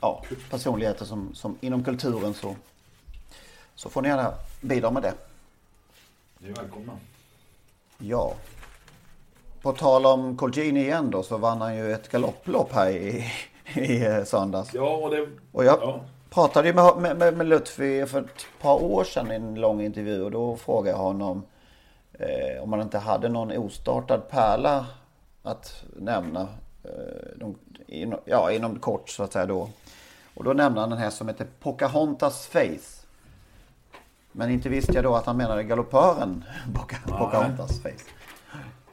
[0.00, 2.56] ja, personligheter som, som inom kulturen så,
[3.74, 5.14] så får ni gärna bidra med det.
[6.38, 6.92] Ni är välkomna.
[7.98, 8.34] Ja.
[9.62, 13.24] På tal om Colgjini igen då så vann han ju ett galopplopp här i,
[13.74, 14.74] i eh, söndags.
[14.74, 15.28] Ja, och det...
[15.52, 16.00] Och jag Ja.
[16.30, 20.22] pratade ju med, med, med, Lutfi för ett par år sedan i en lång intervju
[20.22, 21.42] och då frågade jag honom
[22.12, 24.86] eh, om man inte hade någon ostartad pärla
[25.42, 26.48] att nämna.
[26.84, 29.70] Eh, de, inom, ja, inom kort så att säga då.
[30.34, 33.06] Och då nämnde han den här som heter Pocahontas Face.
[34.32, 38.10] Men inte visste jag då att han menade galoppören Poca- Pocahontas Face.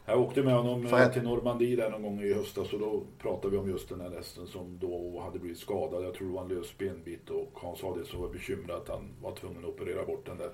[0.05, 3.03] Jag åkte med honom eh, För till Normandie där någon gång i höstas och då
[3.19, 6.03] pratade vi om just den här hästen som då hade blivit skadad.
[6.05, 8.89] Jag tror det var en lös benbit och Hans sa det så var bekymrad att
[8.89, 10.51] han var tvungen att operera bort den där.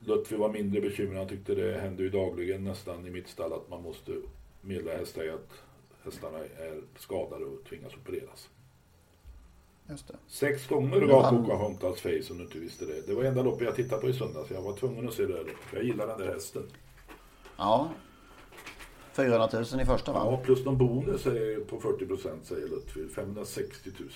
[0.00, 1.18] Lutfi var mindre bekymrad.
[1.18, 4.12] Han tyckte det händer ju dagligen nästan i mitt stall att man måste
[4.60, 5.62] meddela hästägare att
[6.04, 8.48] hästarna är skadade och tvingas opereras.
[9.90, 10.16] Just det.
[10.26, 13.06] Sex gånger gav Pocahontas Face om du inte visste det.
[13.06, 14.50] Det var enda loppet jag tittade på i söndags.
[14.50, 15.72] Jag var tvungen att se det där loppet.
[15.72, 16.62] Jag gillar den där hästen.
[17.56, 17.90] Ja.
[19.12, 20.22] 400 000 i första va?
[20.24, 23.08] Ja, plus någon bonus är på 40 procent säger Lutfi.
[23.08, 24.08] 560 000.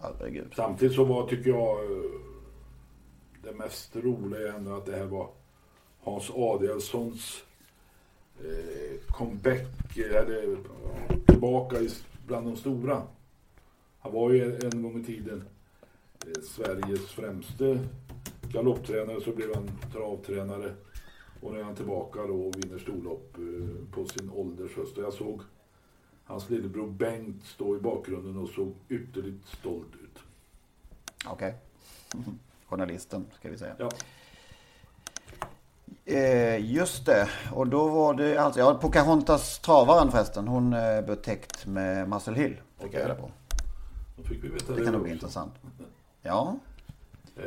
[0.00, 0.52] Herregud.
[0.56, 2.10] Samtidigt så var, tycker jag, eh,
[3.46, 5.28] det mest roliga är ändå att det här var
[6.00, 7.44] Hans Adielssons
[8.38, 10.56] eh, comeback, eller
[11.26, 11.76] tillbaka
[12.26, 13.02] bland de stora.
[14.00, 15.44] Han var ju en gång i tiden
[16.26, 17.78] eh, Sveriges främste
[18.52, 20.74] galopptränare, så blev han travtränare.
[21.40, 24.98] Och nu är han tillbaka då och vinner storlopp eh, på sin ålders höst.
[24.98, 25.42] Och jag såg
[26.24, 30.18] hans lillebror Bengt stå i bakgrunden och såg ytterligt stolt ut.
[31.26, 31.54] Okej.
[32.68, 33.74] Journalisten ska vi säga.
[33.78, 33.88] Ja,
[36.08, 37.28] Eh, just det.
[37.52, 40.48] Och då var det alltså, ja Pocahontas travaren förresten.
[40.48, 42.50] Hon är betäckt med Muscle Hill.
[42.50, 43.02] Fick jag Okej.
[43.02, 43.30] reda på.
[44.48, 45.52] veta Det kan nog bli intressant.
[46.22, 46.56] Ja.
[47.36, 47.44] Eh,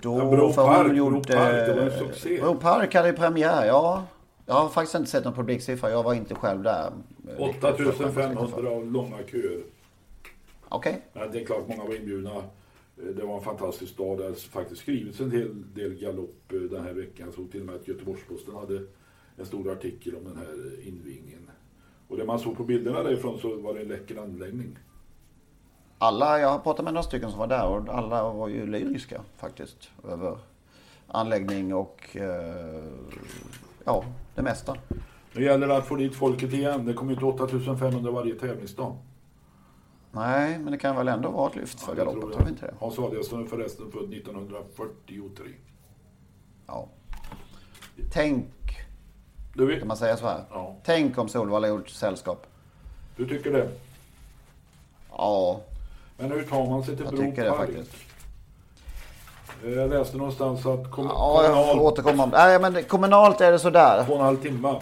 [0.00, 1.34] Då ja, Bro Park, hon Bro gjorde...
[1.36, 2.40] Park, det var en succé.
[2.40, 4.04] Bro Park hade premiär, ja.
[4.46, 5.90] Jag har faktiskt inte sett någon publiksiffra.
[5.90, 6.92] Jag var inte själv där.
[7.38, 9.62] 8500 och långa köer.
[10.68, 11.02] Okej.
[11.12, 12.42] Men det är klart många var inbjudna.
[13.16, 14.18] Det var en fantastisk dag.
[14.18, 17.26] Det har faktiskt skrivits en hel del galopp eh, den här veckan.
[17.26, 18.82] Jag såg till och med att Göteborgs-Posten hade
[19.36, 21.50] en stor artikel om den här eh, invigningen.
[22.08, 24.78] Och det man såg på bilderna därifrån så var det en läcker anläggning.
[25.98, 29.22] Alla, jag har pratat med några stycken som var där och alla var ju lyriska
[29.36, 29.90] faktiskt.
[30.08, 30.38] Över,
[31.06, 32.84] anläggning och eh,
[33.84, 34.76] ja, det mesta.
[35.32, 36.86] Nu gäller det att få dit folket igen.
[36.86, 38.96] Det kommer ju inte 8500 varje tävlingsdag.
[40.12, 42.44] Nej, men det kan väl ändå vara ett lyft för Ja, det galoppen, tror vi
[42.44, 42.48] jag.
[42.50, 42.74] inte det?
[42.80, 45.44] Hans Adielsson är förresten född 1943.
[46.66, 46.88] Ja.
[48.12, 48.46] Tänk,
[49.54, 50.44] Du, vet, kan man säga så här?
[50.50, 50.76] Ja.
[50.84, 52.46] Tänk om Solvalla gjort sällskap.
[53.16, 53.68] du tycker det?
[55.10, 55.60] Ja,
[56.18, 57.58] Men hur tar man sig till Jag Bro tycker det Park?
[57.58, 57.92] faktiskt.
[59.64, 62.24] Eh, Jag läste någonstans att kom, ja jag får kommunal, återkomma.
[62.24, 64.04] om- Nej, men det- kommunalt är det sådär.
[64.06, 64.80] två och en halv timme.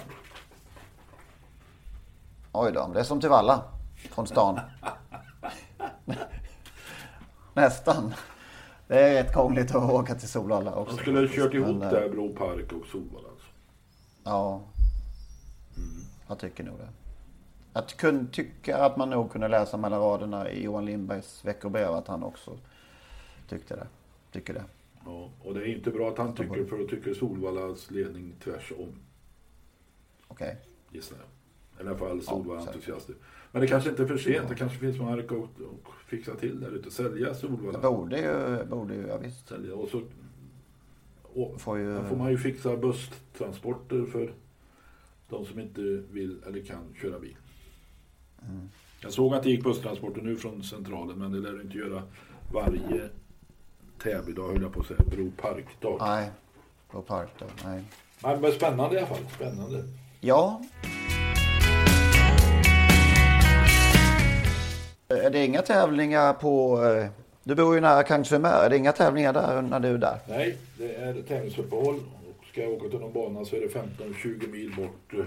[2.53, 3.63] Oj då, det är som till Valla
[4.15, 4.61] från stan.
[7.57, 8.15] Nästan.
[8.87, 10.97] Det är rätt krångligt att åka till Solvalla också.
[10.97, 13.29] De skulle ha kört ihop Men, eh, där, Bro Park och Solvalla.
[13.29, 13.47] Alltså.
[14.25, 14.63] Ja.
[16.29, 16.89] Jag tycker nog det.
[17.73, 22.09] Jag kun, tycker att man nog kunde läsa mellan raderna i Johan Lindbergs veckobrev att
[22.09, 22.59] han också
[23.49, 23.87] tyckte det.
[24.33, 24.65] Tycker det.
[25.05, 28.93] Ja, och det är inte bra att han tycker, för då tycker Solvallas ledning tvärsom.
[30.29, 30.57] Okej.
[30.91, 31.87] Gissar jag.
[31.87, 33.13] I alla fall Solvalla-entusiaster.
[33.13, 33.23] säkert.
[33.53, 34.49] Men det kanske inte är för sent.
[34.49, 36.91] Det kanske finns mark och, och fixa till där ute.
[36.91, 37.79] Sälja Det Solvalla.
[37.91, 39.49] borde ju, borde ju, ja visst.
[39.49, 39.75] Sälja.
[39.75, 40.03] Och så
[41.23, 44.33] och, Får ju- får man ju fixa busstransporter för
[45.29, 45.81] de som inte
[46.13, 47.37] vill eller kan köra bil.
[48.49, 48.69] Mm.
[49.01, 52.03] Jag såg att det gick busstransporter nu från centralen men det lär det inte göra
[52.53, 53.09] varje
[54.03, 55.01] Täbydag höll jag på att säga.
[55.11, 55.97] Bro Parkdag.
[56.01, 56.31] Nej.
[56.91, 57.47] På park då.
[57.65, 57.85] Nej.
[58.23, 59.25] Men det spännande i alla fall.
[59.35, 59.85] Spännande.
[60.21, 60.63] Ja.
[65.23, 66.85] Är det inga tävlingar på...
[66.85, 67.07] eh,
[67.45, 70.19] Du bor ju nära Kungsör Är det inga tävlingar där när du är där?
[70.29, 71.95] Nej, det är tenisuppehåll.
[72.29, 75.15] Och ska jag åka till någon bana så är det 15-20 mil bort.
[75.15, 75.25] eh,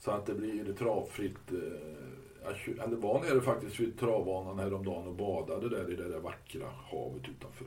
[0.00, 1.52] Så att det blir travfritt.
[1.52, 6.66] eh, Jag var nere faktiskt vid travbanan häromdagen och badade där i det där vackra
[6.90, 7.66] havet utanför.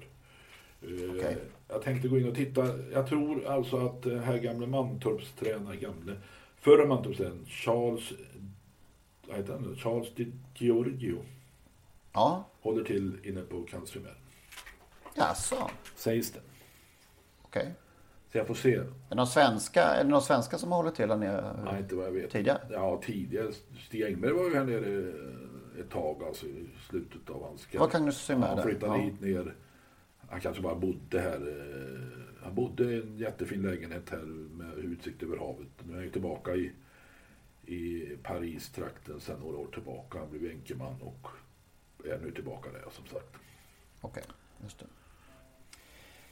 [1.17, 1.38] Okej.
[1.67, 2.67] Jag tänkte gå in och titta.
[2.93, 6.15] Jag tror alltså att här gamle Mantorps tränare, gamle,
[6.62, 8.04] förre Mantorpstränaren Charles,
[9.28, 9.75] vad heter han?
[9.75, 11.17] Charles Di Giorgio
[12.15, 12.49] Ja.
[12.62, 14.17] håller till inne på Cancermer.
[15.15, 15.69] Jaså?
[15.95, 16.39] Sägs det.
[17.41, 17.73] Okej.
[18.32, 18.75] Så jag får se.
[18.75, 21.60] Är det några svenska, är det några svenska som har hållit till där nere?
[21.65, 22.32] Nej, inte vad jag vet.
[22.32, 22.60] Tidigare?
[22.71, 23.51] Ja, tidigare.
[23.88, 25.13] Stig Engberg var ju här nere
[25.80, 29.01] ett tag, alltså i slutet av hans Var kan du se med Han flyttade Ja.
[29.04, 29.56] hit ner.
[30.30, 31.36] Han kanske bara bodde här.
[31.47, 34.17] eh, Han bodde i en jättefin lägenhet här
[34.58, 35.67] med utsikt över havet.
[35.84, 36.71] Nu är han ju tillbaka i,
[37.65, 40.19] i Paris-trakten sedan några år tillbaka.
[40.19, 41.28] Han blev enkeman och
[42.12, 43.26] är nu tillbaka där som sagt.
[44.02, 44.24] Okej,
[44.63, 44.86] just det.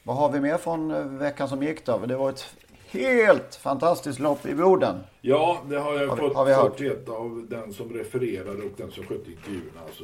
[0.04, 1.98] Vad har vi mer från eh, veckan som gick då?
[1.98, 2.56] Det var ett
[2.88, 5.00] helt fantastiskt lopp i Boden.
[5.22, 8.72] Ja, det har jag Har fått, har vi fått veta av den som refererade och
[8.78, 9.82] den som skötte intervjuerna.
[9.86, 10.04] Alltså,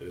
[0.00, 0.06] eh,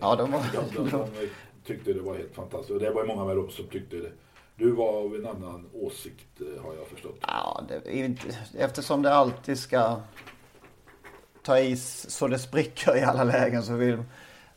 [0.00, 0.40] Ja, de var...
[0.52, 1.28] de, de, de
[1.64, 2.70] tyckte det var helt fantastiskt.
[2.70, 4.12] Och det var många med också som tyckte det.
[4.56, 7.18] Du var av en annan åsikt eh, har jag förstått.
[7.20, 9.96] Ja, det är inte, eftersom det alltid ska
[11.48, 14.02] ta is så det spricker i alla lägen så vill,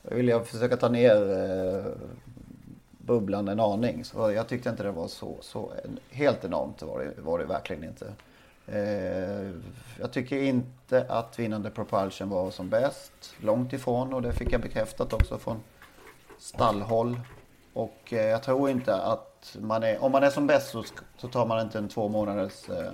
[0.02, 1.92] vill jag försöka ta ner eh,
[2.98, 4.04] bubblan en aning.
[4.06, 5.74] Så jag tyckte inte det var så, så
[6.10, 8.14] helt enormt var det, var det verkligen inte.
[8.68, 9.52] Eh,
[10.00, 13.34] jag tycker inte att vinnande propulsion var som bäst.
[13.42, 15.60] Långt ifrån och det fick jag bekräftat också från
[16.38, 17.20] stallhåll.
[17.74, 20.84] Och eh, jag tror inte att man är, om man är som bäst så,
[21.18, 22.92] så tar man inte en två månaders eh,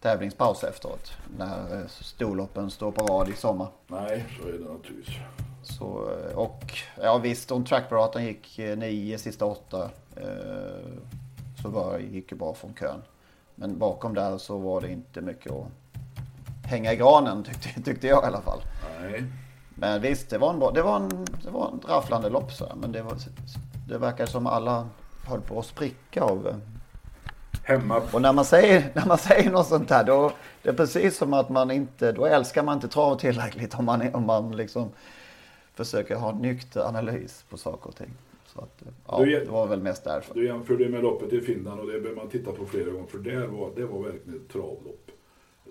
[0.00, 1.12] tävlingspaus efteråt.
[1.38, 3.68] När eh, storloppen står på rad i sommar.
[3.86, 5.16] Nej, så är det naturligtvis.
[5.62, 11.02] Så, eh, och ja visst, om trackbaraten gick eh, nio sista åtta eh,
[11.62, 13.02] så var, gick det bra från kön.
[13.54, 15.66] Men bakom där så var det inte mycket att
[16.64, 18.60] hänga i granen tyckte, tyckte jag i alla fall.
[19.00, 19.24] Nej.
[19.74, 22.66] Men visst, det var en, bra, det var en, det var en rafflande lopp så
[22.66, 23.16] här, Men det, var,
[23.88, 24.88] det verkar som alla
[25.26, 26.60] höll på att spricka av.
[27.68, 28.02] Hemma.
[28.12, 31.32] Och när man säger, när man säger något sånt här då, det är precis som
[31.32, 34.88] att man inte, då älskar man inte trav tillräckligt om man, om man liksom
[35.74, 38.10] försöker ha nykter analys på saker och ting.
[38.46, 40.34] Så att, eh, ja, Du- det var väl mest därför.
[40.34, 43.18] Du jämförde med loppet i Finland och det behöver man titta på flera gånger för
[43.18, 45.10] där var, det var verkligen ett travlopp.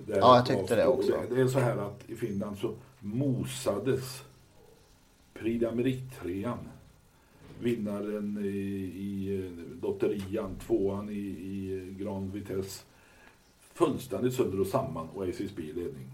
[0.07, 1.11] Där Ja, jag tyckte det också.
[1.29, 4.23] Det, det är så här att i Finland så mosades
[5.33, 6.57] Prix d'Amérique-trean.
[7.61, 8.47] Vinnaren i,
[8.95, 12.83] i eh, lotterian, tvåan i, i Grand Vitesse.
[13.73, 16.07] Fullständigt sönder och samman och ACSB i ledning.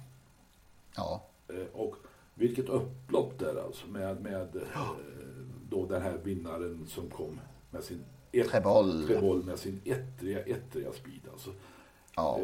[0.96, 1.96] Ja, Eh, Och
[2.36, 4.90] vilket upplopp där alltså med, med eh,
[5.70, 7.40] då den här vinnaren som kom
[7.72, 9.08] med sin ett, Treboll.
[9.08, 11.50] Treboll med sin ettriga, ettriga speed alltså.
[12.16, 12.40] ja.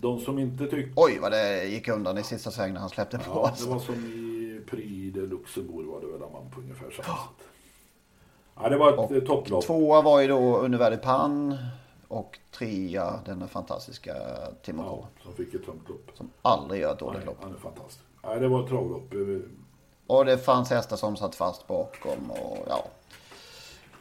[0.00, 0.92] De som inte tyckte...
[0.96, 3.24] Oj vad det gick undan i sista svängen när han släppte på.
[3.26, 6.90] Ja, det var som i Prix de Luxemburg var det väl där man på ungefär
[6.90, 7.46] samma sätt.
[8.62, 9.64] Ja, det var ett eh, topplopp.
[9.64, 11.56] Tvåa var ju då Univärdig Pan.
[12.08, 14.14] Och trea den fantastiska
[14.62, 14.82] Timo.
[14.82, 16.10] Ja, som fick ett tungt lopp.
[16.14, 17.38] Som aldrig gör ett dåligt Nej, lopp.
[17.42, 18.00] han är fantastisk.
[18.24, 19.14] Nej, det var ett travlopp.
[20.06, 22.84] Och det fanns hästar som satt fast bakom och ja.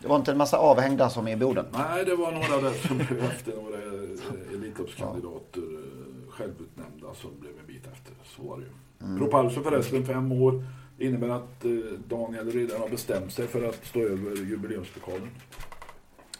[0.01, 1.65] Det var inte en massa avhängda som i Boden.
[1.71, 3.55] Nej, det var några där som blev efter.
[3.61, 8.13] Några eh, Elitloppskandidater, eh, självutnämnda, som blev en bit efter.
[8.23, 8.71] Så var det ju.
[9.07, 9.19] Mm.
[9.19, 10.63] Propulso förresten, fem år.
[10.97, 11.71] Det innebär att eh,
[12.07, 15.29] Daniel redan har bestämt sig för att stå över jubileumspokalen.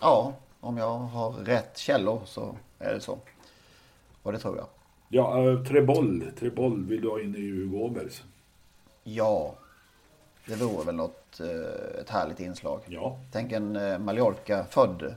[0.01, 3.19] Ja, om jag har rätt källor så är det så.
[4.23, 4.67] Och det tror jag.
[5.09, 6.23] Ja, eh, Treboll.
[6.39, 8.23] Treboll vill du ha in i Hugo Åbergs?
[9.03, 9.55] Ja,
[10.45, 12.81] det vore väl något, eh, ett härligt inslag.
[12.87, 13.19] Ja.
[13.31, 15.15] Tänk en eh, Mallorca-född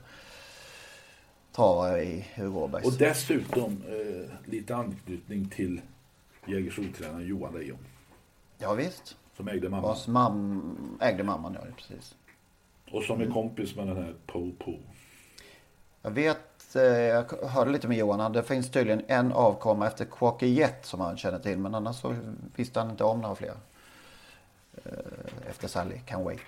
[1.52, 2.86] travare i Hugo Åbergs.
[2.86, 5.80] Och dessutom eh, lite anknytning till
[6.46, 7.78] Jägersro-tränaren Johan Lejon.
[8.58, 9.16] Ja, visst.
[9.36, 9.86] Som ägde mamma.
[9.88, 12.14] Vars mam ägde mamman, ja precis.
[12.90, 14.74] Och som är kompis med den här Po Po.
[16.02, 20.46] Jag vet, eh, jag hörde lite med Johan, det finns tydligen en avkomma efter Quacky
[20.46, 21.58] Jet som han känner till.
[21.58, 22.16] Men annars så
[22.56, 23.54] visste han inte om några fler.
[24.84, 26.40] Eh, Efter Sally Can Wait.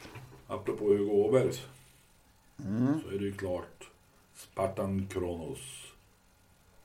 [0.47, 1.67] Apropå Hugo Åbergs.
[2.65, 3.01] Mm.
[3.03, 3.91] Så är det ju klart.
[4.35, 5.59] Spartan Kronos.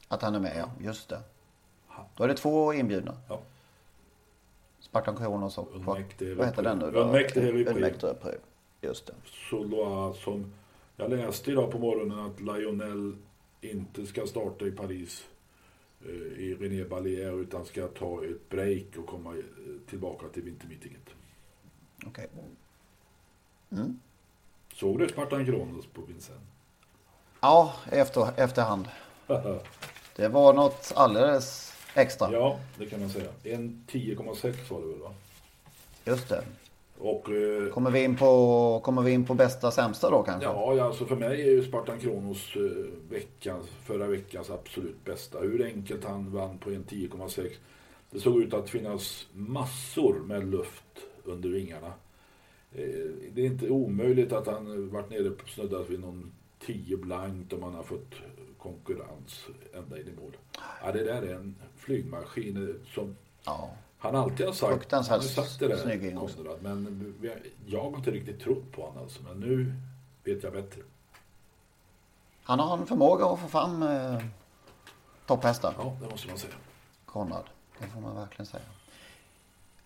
[0.07, 0.85] Att han är med, ja.
[0.85, 1.19] Just det.
[2.15, 3.13] Då är det två inbjudna.
[3.29, 3.39] Ja.
[4.93, 6.99] Spartan Kronos och Unmäktige vad heter den nu då?
[6.99, 8.37] Unmäktige Reprieve.
[8.81, 9.13] Just det.
[9.49, 10.53] Soloa som
[10.95, 13.15] jag läste idag på morgonen att Lionel
[13.61, 15.25] inte ska starta i Paris
[16.05, 19.43] eh, i René Ballier utan ska ta ett break och komma eh,
[19.89, 21.09] tillbaka till vintermeetinget.
[22.05, 22.27] Okej.
[24.73, 26.41] Såg du Spartan Kronos på Vincennes?
[27.41, 28.87] Ja, efter, efterhand.
[30.15, 32.31] Det var något alldeles extra.
[32.31, 33.29] ja, det kan man säga.
[33.43, 35.13] En 10,6 var det väl va?
[36.05, 36.43] Just det.
[36.97, 40.49] Och eh, Kommer vi, in på, kommer vi in på bästa sämsta då kanske?
[40.49, 42.61] Ja, ja, alltså för mig är ju Spartan Kronos eh,
[43.09, 45.39] veckans, förra veckans absolut bästa.
[45.39, 47.49] Hur enkelt han vann på en 10,6.
[48.11, 51.93] Det såg ut att finnas massor med luft under vingarna.
[52.75, 56.31] Eh, det är inte omöjligt att han varit nere på snuddat vid någon
[56.65, 58.13] 10 blankt om han har fått
[58.63, 60.37] konkurrens ända in i mål.
[60.83, 63.69] Ja, det där är en flygmaskin som Ja.
[63.97, 64.73] han alltid har sagt.
[64.73, 66.15] Fruktansvärt sagt det där.
[66.15, 67.15] Konrad, men
[67.65, 69.23] jag har inte riktigt trott på honom alltså.
[69.23, 69.73] Men nu
[70.23, 70.81] vet jag bättre.
[72.43, 74.21] Han har en förmåga att få fram eh,
[75.25, 75.73] topphästar.
[75.77, 76.53] Ja, det måste man säga.
[77.05, 77.43] Konrad.
[77.79, 78.63] Det får man verkligen säga.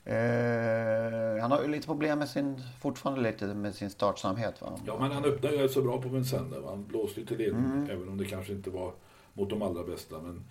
[0.08, 4.80] Eh, han har ju lite problem med sin, fortfarande lite med sin startsamhet va?
[4.86, 6.65] Ja, men han öppnade ju så bra på Vincennes.
[6.65, 7.89] Han blåste ju till ledning, Mm.
[7.89, 8.91] även om det kanske inte var
[9.34, 10.15] mot de allra bästa.
[10.22, 10.43] Men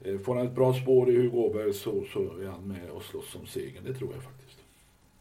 [0.00, 3.02] eh, får han ett bra spår i Hugo Åberg så, så är han med och
[3.02, 3.84] slåss om segern.
[3.84, 4.58] Det tror jag faktiskt.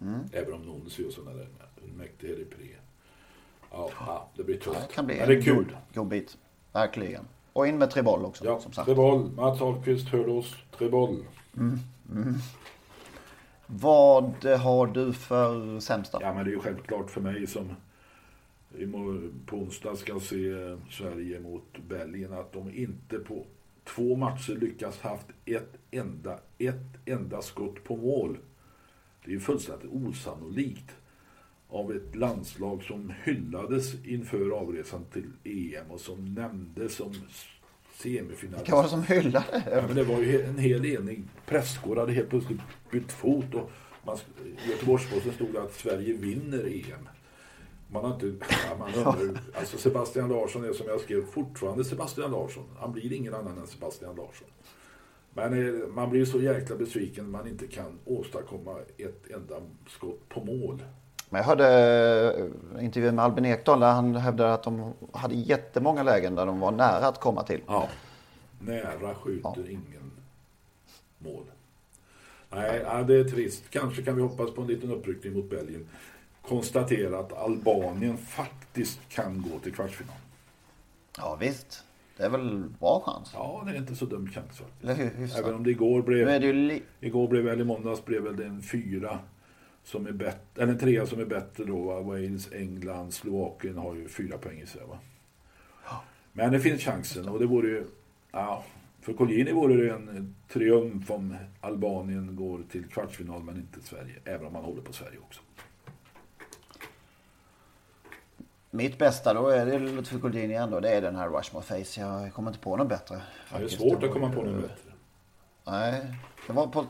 [0.02, 0.20] Mm.
[0.32, 1.48] Även om Nonsio och sådana där
[1.84, 2.68] en mäktig Repré.
[3.72, 4.88] Ja, ja, det blir tufft.
[4.88, 5.76] Det kan bli men det är kul.
[5.94, 6.38] god, bit.
[6.74, 7.28] Verkligen.
[7.54, 8.86] Och in med Treboll också Ja, som sagt.
[8.86, 9.32] Treboll.
[9.36, 10.56] Mats Ahlqvist hörde oss.
[10.78, 11.24] Treboll.
[13.68, 16.18] Vad har du för sämsta?
[16.22, 17.76] Ja, men det är ju självklart för mig som
[19.46, 23.46] på onsdag ska se Sverige mot Belgien att de inte på
[23.84, 28.38] två matcher lyckas haft ett enda, ett enda skott på mål.
[29.24, 30.96] Det är ju fullständigt osannolikt
[31.70, 37.14] av ett landslag som hyllades inför avresan till EM och som nämndes som
[37.98, 38.62] semifinalist.
[38.62, 39.64] Vilka var det som hyllade?
[39.72, 43.72] Ja, men det var ju en hel enig presskår hade helt plötsligt bytt fot och
[44.04, 47.10] man, i Göteborgs-Posten stod det att Sverige vinner EM.
[47.88, 48.26] Man har inte,
[48.80, 52.64] man undrar, alltså Sebastian Larsson är som jag skrev fortfarande Sebastian Larsson.
[52.80, 54.48] Han blir ingen annan än Sebastian Larsson.
[55.34, 59.56] Men eh, man blir så jäkla besviken man inte kan åstadkomma ett enda
[59.88, 60.84] skott på mål.
[61.36, 66.04] Men jag hörde eh, intervjun med Albin Ekdal där han hävdade att de hade jättemånga
[66.04, 67.62] lägen där de var nära att komma till.
[67.68, 67.88] Ja.
[68.60, 70.12] Nära skjuter ingen
[71.18, 71.44] mål.
[72.50, 73.64] Nej, ja, det är trist.
[73.70, 75.88] Kanske kan vi hoppas på en liten uppryckning mot Belgien.
[76.42, 80.16] Konstatera att Albanien faktiskt kan gå till kvartsfinal.
[81.18, 81.84] Ja visst.
[82.18, 83.32] Det är väl bra chans.
[83.34, 84.84] Ja, det är inte så dum chans faktiskt.
[84.84, 85.10] Eller hur?
[85.18, 85.40] Hyfsat.
[85.40, 88.46] Även om det igår blev, det li- igår blev väl i måndags blev väl det
[88.46, 89.20] en fyra
[89.86, 91.82] som är bättre, eller trea som är bättre då.
[91.82, 92.02] Va?
[92.02, 94.82] Wales, England, Slovakien har ju fyra poäng i sig.
[94.88, 95.00] Va?
[96.34, 97.86] Men det finns chansen och det vore ju,
[98.32, 98.64] ja,
[99.02, 104.16] för Colgjini vore det en triumf om Albanien går till kvartsfinal men inte Sverige.
[104.26, 105.42] Även om man håller på Sverige också.
[108.72, 110.80] Mitt bästa då är det Lutfi Goldini ändå.
[110.80, 112.02] Det är den här Rushmore Face.
[112.02, 113.22] Jag kommer inte på något bättre.
[113.52, 114.92] Ja, det är svårt att komma på något bättre.
[115.66, 116.06] Nej,
[116.48, 116.86] det var på...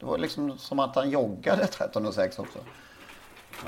[0.00, 2.58] Det var liksom som att han joggade 13.06 också.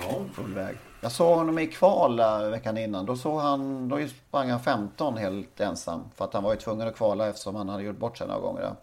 [0.01, 0.77] Ja, full väg.
[1.01, 3.07] Jag såg honom i kval där veckan innan.
[3.07, 6.05] Då, såg han, då sprang han 15 helt ensam.
[6.15, 8.41] För att han var ju tvungen att kvala eftersom han hade gjort bort sig några
[8.41, 8.75] gånger där.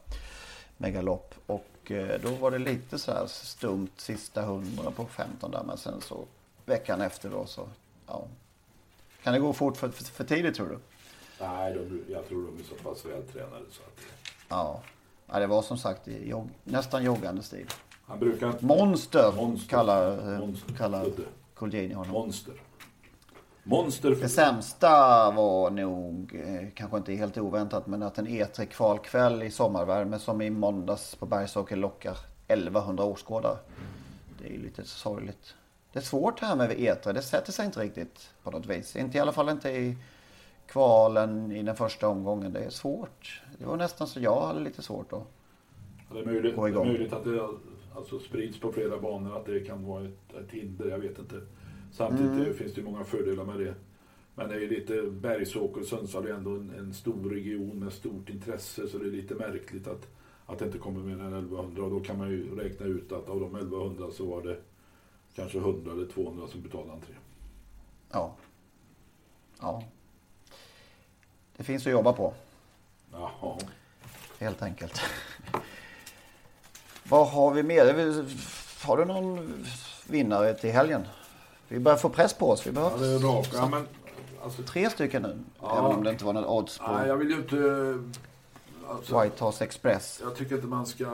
[0.78, 1.36] Med galopp.
[1.46, 5.64] Och eh, då var det lite så här stumt sista hundra på 15 där.
[5.64, 6.26] Men sen så
[6.66, 7.68] veckan efter då så,
[8.08, 8.24] ja.
[9.24, 10.80] Kan det gå fort för, för, för tidigt tror du?
[11.42, 14.00] nej, de, jag tror de är så pass vältränade så att
[14.50, 14.82] Ja.
[15.32, 17.66] Ja det var som sagt i jogg, nästan joggande stil.
[18.06, 18.54] han brukar...
[18.60, 19.70] Monster, Monster.
[19.70, 20.74] kallar, eh, Monster.
[20.74, 21.06] kallar.
[21.54, 22.14] Colgjini honom.
[22.14, 22.54] Monster.
[23.64, 24.10] Monster.
[24.22, 24.90] Det sämsta
[25.32, 30.42] var nog, eh, kanske inte helt oväntat, men att en E3 kvalkväll i sommarvärme som
[30.42, 32.18] i måndags på Bergsåker lockar
[32.48, 33.58] 1100 åskådare.
[34.42, 35.56] Det är ju lite sorgligt.
[35.94, 38.96] Det är svårt här med E3, det sätter sig inte riktigt på något vis.
[38.96, 39.98] Inte i alla fall inte i
[40.72, 42.54] kvalen i den första omgången.
[42.54, 43.42] Det är svårt.
[43.58, 45.24] Det var nästan så jag hade lite svårt då.
[46.14, 46.88] Det är möjligt, Gå det är igång.
[46.88, 47.48] möjligt att det
[47.96, 51.42] alltså, sprids på flera banor, att det kan vara ett, ett hinder, jag vet inte.
[51.92, 52.54] Samtidigt Mm.
[52.54, 53.74] finns det många fördelar med det.
[54.36, 57.94] Men det är ju lite, Bergsåker och Sundsvall är ändå en, en stor region med
[57.94, 60.08] stort intresse, så det är lite märkligt att,
[60.46, 61.84] att det inte kommer mer än 1100.
[61.84, 64.58] Och då kan man ju räkna ut att av de 1100 så var det
[65.36, 67.14] kanske 100 eller 200 som betalade entré.
[68.12, 68.36] Ja.
[69.62, 69.84] Ja.
[71.60, 72.34] Det finns att jobba på.
[73.12, 73.58] Jaha.
[74.40, 75.02] Helt enkelt.
[77.10, 78.26] Vad har vi mer?
[78.86, 79.66] Har du någon
[80.08, 81.02] vinnare till helgen?
[81.68, 82.68] Vi börjar få press på oss.
[82.68, 83.50] Vi Ja, behöver det är raka.
[83.54, 83.88] Ja, men,
[84.44, 85.40] alltså, tre stycken nu.
[85.62, 85.72] Ja.
[85.80, 88.00] Även om det inte var någon odds på nej, jag vill ju inte...
[88.88, 90.20] Alltså, White House Express.
[90.24, 91.12] Jag tycker inte man ska eh,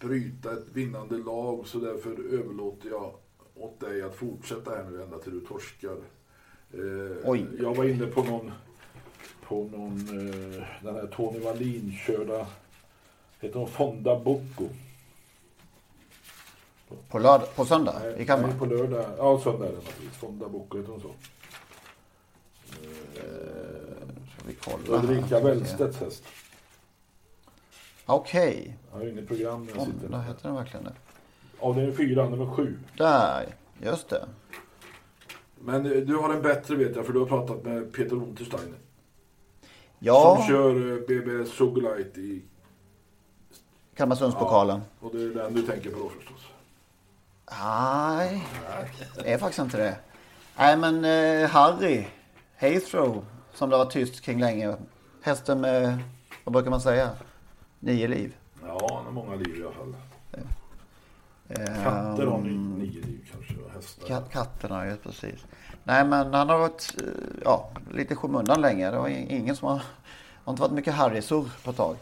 [0.00, 3.14] bryta ett vinnande lag så därför överlåter jag
[3.54, 5.96] åt dig att fortsätta här nu ända till du torskar.
[6.72, 7.46] Eh, Oj.
[7.60, 8.52] Jag var inne på någon,
[9.50, 12.46] på någon eh, den här Tony Wallin körda,
[13.40, 14.68] heter hon Fonda Bocco?
[17.08, 18.48] På, lörd- på söndag i Kalmar.
[18.48, 20.16] Nej, på lördag, ja söndag är det naturligtvis.
[20.20, 21.10] Fonda Bocco heter hon så.
[23.14, 25.04] Ska vi kolla här.
[25.10, 26.24] Ulrika Wellstedts häst.
[28.06, 28.76] Okej.
[28.92, 30.94] Jag har inget program när jag sitter Fonda heter den verkligen det.
[31.60, 32.78] Avdelning fyra, nummer sju.
[32.96, 33.46] Där.
[33.82, 34.28] Just det.
[35.60, 38.78] Men eh, du har en bättre vet jag, för du har pratat med Peter Untersteiner.
[40.02, 42.42] Ja, Som kör eh, BB Suggelite i...
[43.96, 44.80] Kalmarsundspokalen.
[45.00, 46.46] Och det är den du tänker på då förstås.
[47.50, 48.44] Nej,
[49.16, 49.96] det är faktiskt inte det.
[50.58, 52.06] Nej, men eh, Harry
[52.56, 53.24] Haythrow,
[53.54, 54.76] som det var tyst kring länge.
[55.22, 55.98] Hästen med,
[56.44, 57.10] vad brukar man säga?
[57.78, 58.36] Nio liv.
[58.66, 59.94] Ja, han har många liv i alla fall.
[61.48, 64.06] Eh, Katter har ni, nio liv kanske, och hästar.
[64.06, 65.44] Ka- katterna, ja precis.
[65.84, 68.90] Nej, men han har varit eh, ja, lite i skymundan länge.
[68.90, 69.82] Det var ingen som har,
[70.44, 71.96] har inte varit mycket Harry-surr på ett tag.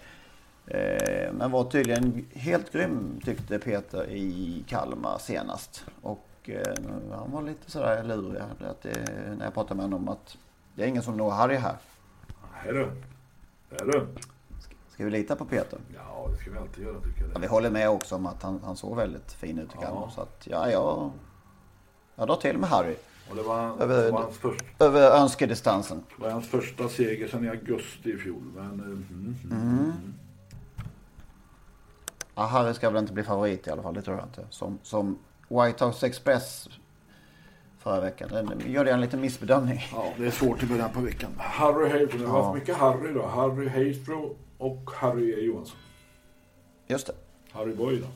[0.66, 5.85] Eh, men var tydligen helt grym tyckte Peter i Kalmar senast.
[6.03, 6.74] Och eh,
[7.12, 8.95] han var lite sådär lurig att det,
[9.39, 10.37] när jag pratade med honom att
[10.74, 11.76] det är ingen som når Harry här.
[12.53, 12.91] Här du.
[13.70, 14.07] Här du.
[14.93, 15.79] Ska vi lita på Peter?
[15.95, 17.41] Ja, det ska vi alltid göra tycker Ja, jag.
[17.41, 20.11] vi håller med också om att han, han såg väldigt fin ut i Kalmar.
[20.14, 21.11] Så att ja, jag,
[22.16, 22.97] jag drar till med Harry.
[23.31, 26.03] Och det var, Över- det var, hans, först, Över önskedistansen.
[26.16, 28.43] det var hans första seger sedan i augusti i fjol.
[28.57, 29.93] Men, eh, mm, mm.
[32.35, 34.45] Ja, Harry ska väl inte bli favorit i alla fall, det tror jag inte.
[34.51, 35.18] Som, som
[35.49, 36.68] White House Express
[37.79, 38.29] förra veckan.
[38.33, 39.81] Den gjorde jag en liten missbedömning.
[39.93, 41.31] Ja, det är svårt i början på veckan.
[41.39, 42.20] Harry Haythrow.
[42.22, 43.26] Det har varit mycket Harry då.
[43.26, 45.41] Harry Haythrow och Harry E.
[45.45, 45.76] Johansson.
[46.87, 47.12] Just det.
[47.53, 48.07] Harry Boy då.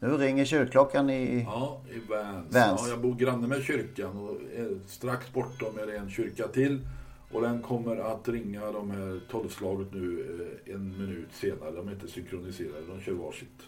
[0.00, 1.42] Nu ringer kyrkklockan i...
[1.42, 2.54] Ja, i Vans.
[2.54, 2.80] Vans.
[2.84, 4.36] Ja, jag bor granne med kyrkan och
[4.86, 6.80] strax bortom är det en kyrka till.
[7.32, 10.20] Och den kommer att ringa de här tolvslaget nu
[10.66, 11.70] eh, en minut senare.
[11.70, 13.62] De är inte synkroniserade, de kör varsitt.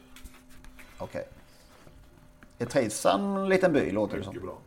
[0.99, 1.25] Okej.
[2.59, 4.43] Är Trivsam en liten by, låter det Mycket som.
[4.47, 4.59] bra.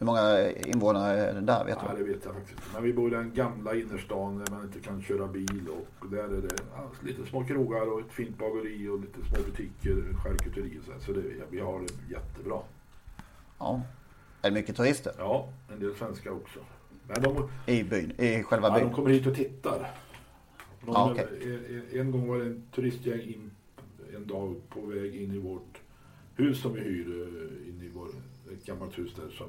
[0.00, 2.04] Hur många invånare är det där, vet Ja, du?
[2.04, 2.64] det vet jag faktiskt inte.
[2.74, 5.66] Men vi bor i den gamla innerstan där man inte kan köra bil.
[6.00, 9.42] Och där är det ja, lite små krogar och ett fint bageri och lite små
[9.42, 10.92] butiker, charkuteri och så.
[10.92, 10.98] här.
[11.00, 12.58] Så det, vi har det jättebra.
[13.58, 13.82] Ja.
[14.42, 16.58] Är det mycket turister Ja, en del svenskar också.
[17.08, 18.12] Men de, i byn?
[18.20, 18.92] I själva Ja, de byn?
[18.94, 19.90] kommer hit och tittar.
[20.80, 21.82] De, Ja, okej.
[21.92, 23.50] en, en gång var det en turistgäng in,
[24.16, 25.78] en dag på väg in i vårt
[26.36, 28.08] hus som vi hyr eh, in i vår,
[28.52, 29.30] ett gammalt hus där.
[29.30, 29.48] Som,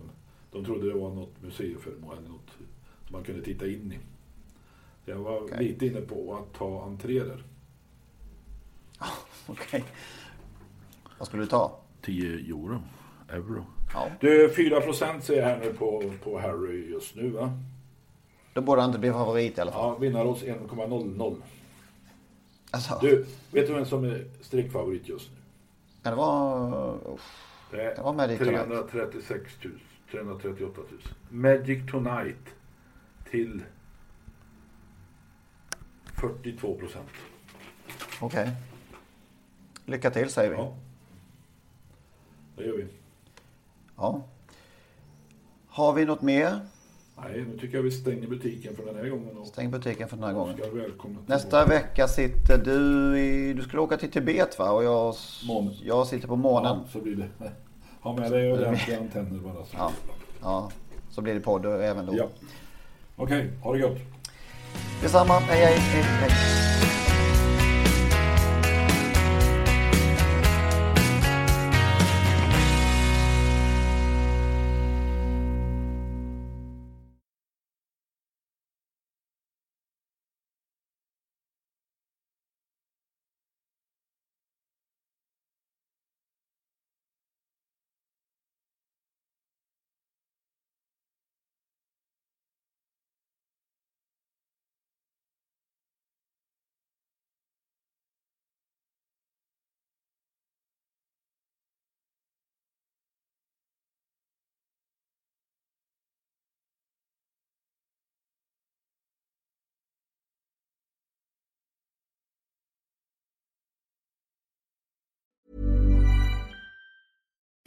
[0.51, 2.49] de trodde det var något museiföremål eller något
[3.07, 3.99] som man kunde titta in i.
[5.05, 5.67] Så jag var Okej.
[5.67, 7.43] lite inne på att ta entré där.
[9.47, 9.83] Okej.
[11.17, 11.79] Vad skulle du ta?
[12.01, 12.81] 10 euro.
[13.29, 13.65] Euro.
[13.93, 14.07] Ja.
[14.19, 17.53] Du, 4 procent ser jag här nu på, på Harry just nu va?
[18.53, 19.81] Då borde han inte bli favorit i alla fall.
[19.93, 21.35] Ja, vinnarodds 1,00.
[22.71, 25.37] Alltså, Du, vet du vem som är streckfavorit just nu?
[26.03, 26.95] kan det vara...
[26.95, 27.47] uff.
[27.71, 28.91] Det Det var Tonight.
[28.91, 29.73] 336 000.
[30.11, 30.99] 338 000.
[31.29, 32.55] Magic Tonight
[33.31, 33.63] till
[36.21, 37.09] 42 procent.
[38.21, 38.49] Okej.
[39.85, 40.55] Lycka till säger vi.
[40.55, 40.75] Ja.
[42.55, 42.87] Det gör vi.
[43.97, 44.23] Ja.
[45.67, 46.59] Har vi något mer?
[47.17, 49.37] Nej, nu tycker jag vi stänger butiken för den här gången.
[49.37, 50.57] Och Stäng butiken för den här gången.
[51.25, 53.53] Nästa vecka sitter du i...
[53.53, 54.71] Du skulle åka till Tibet va?
[54.71, 55.15] Och jag,
[55.83, 56.77] jag sitter på månen.
[56.83, 57.51] Ja, så blir det.
[58.01, 59.65] Ha med dig ordentliga antenner bara.
[59.65, 59.77] Så.
[59.77, 59.91] Ja.
[60.41, 60.71] Ja.
[61.09, 62.15] Så blir det podd även då.
[62.15, 62.27] ja.
[63.15, 63.97] Okej, ha det gott.
[65.01, 65.39] Detsamma.
[65.39, 65.77] Hej hej.
[65.77, 66.80] hej, hej.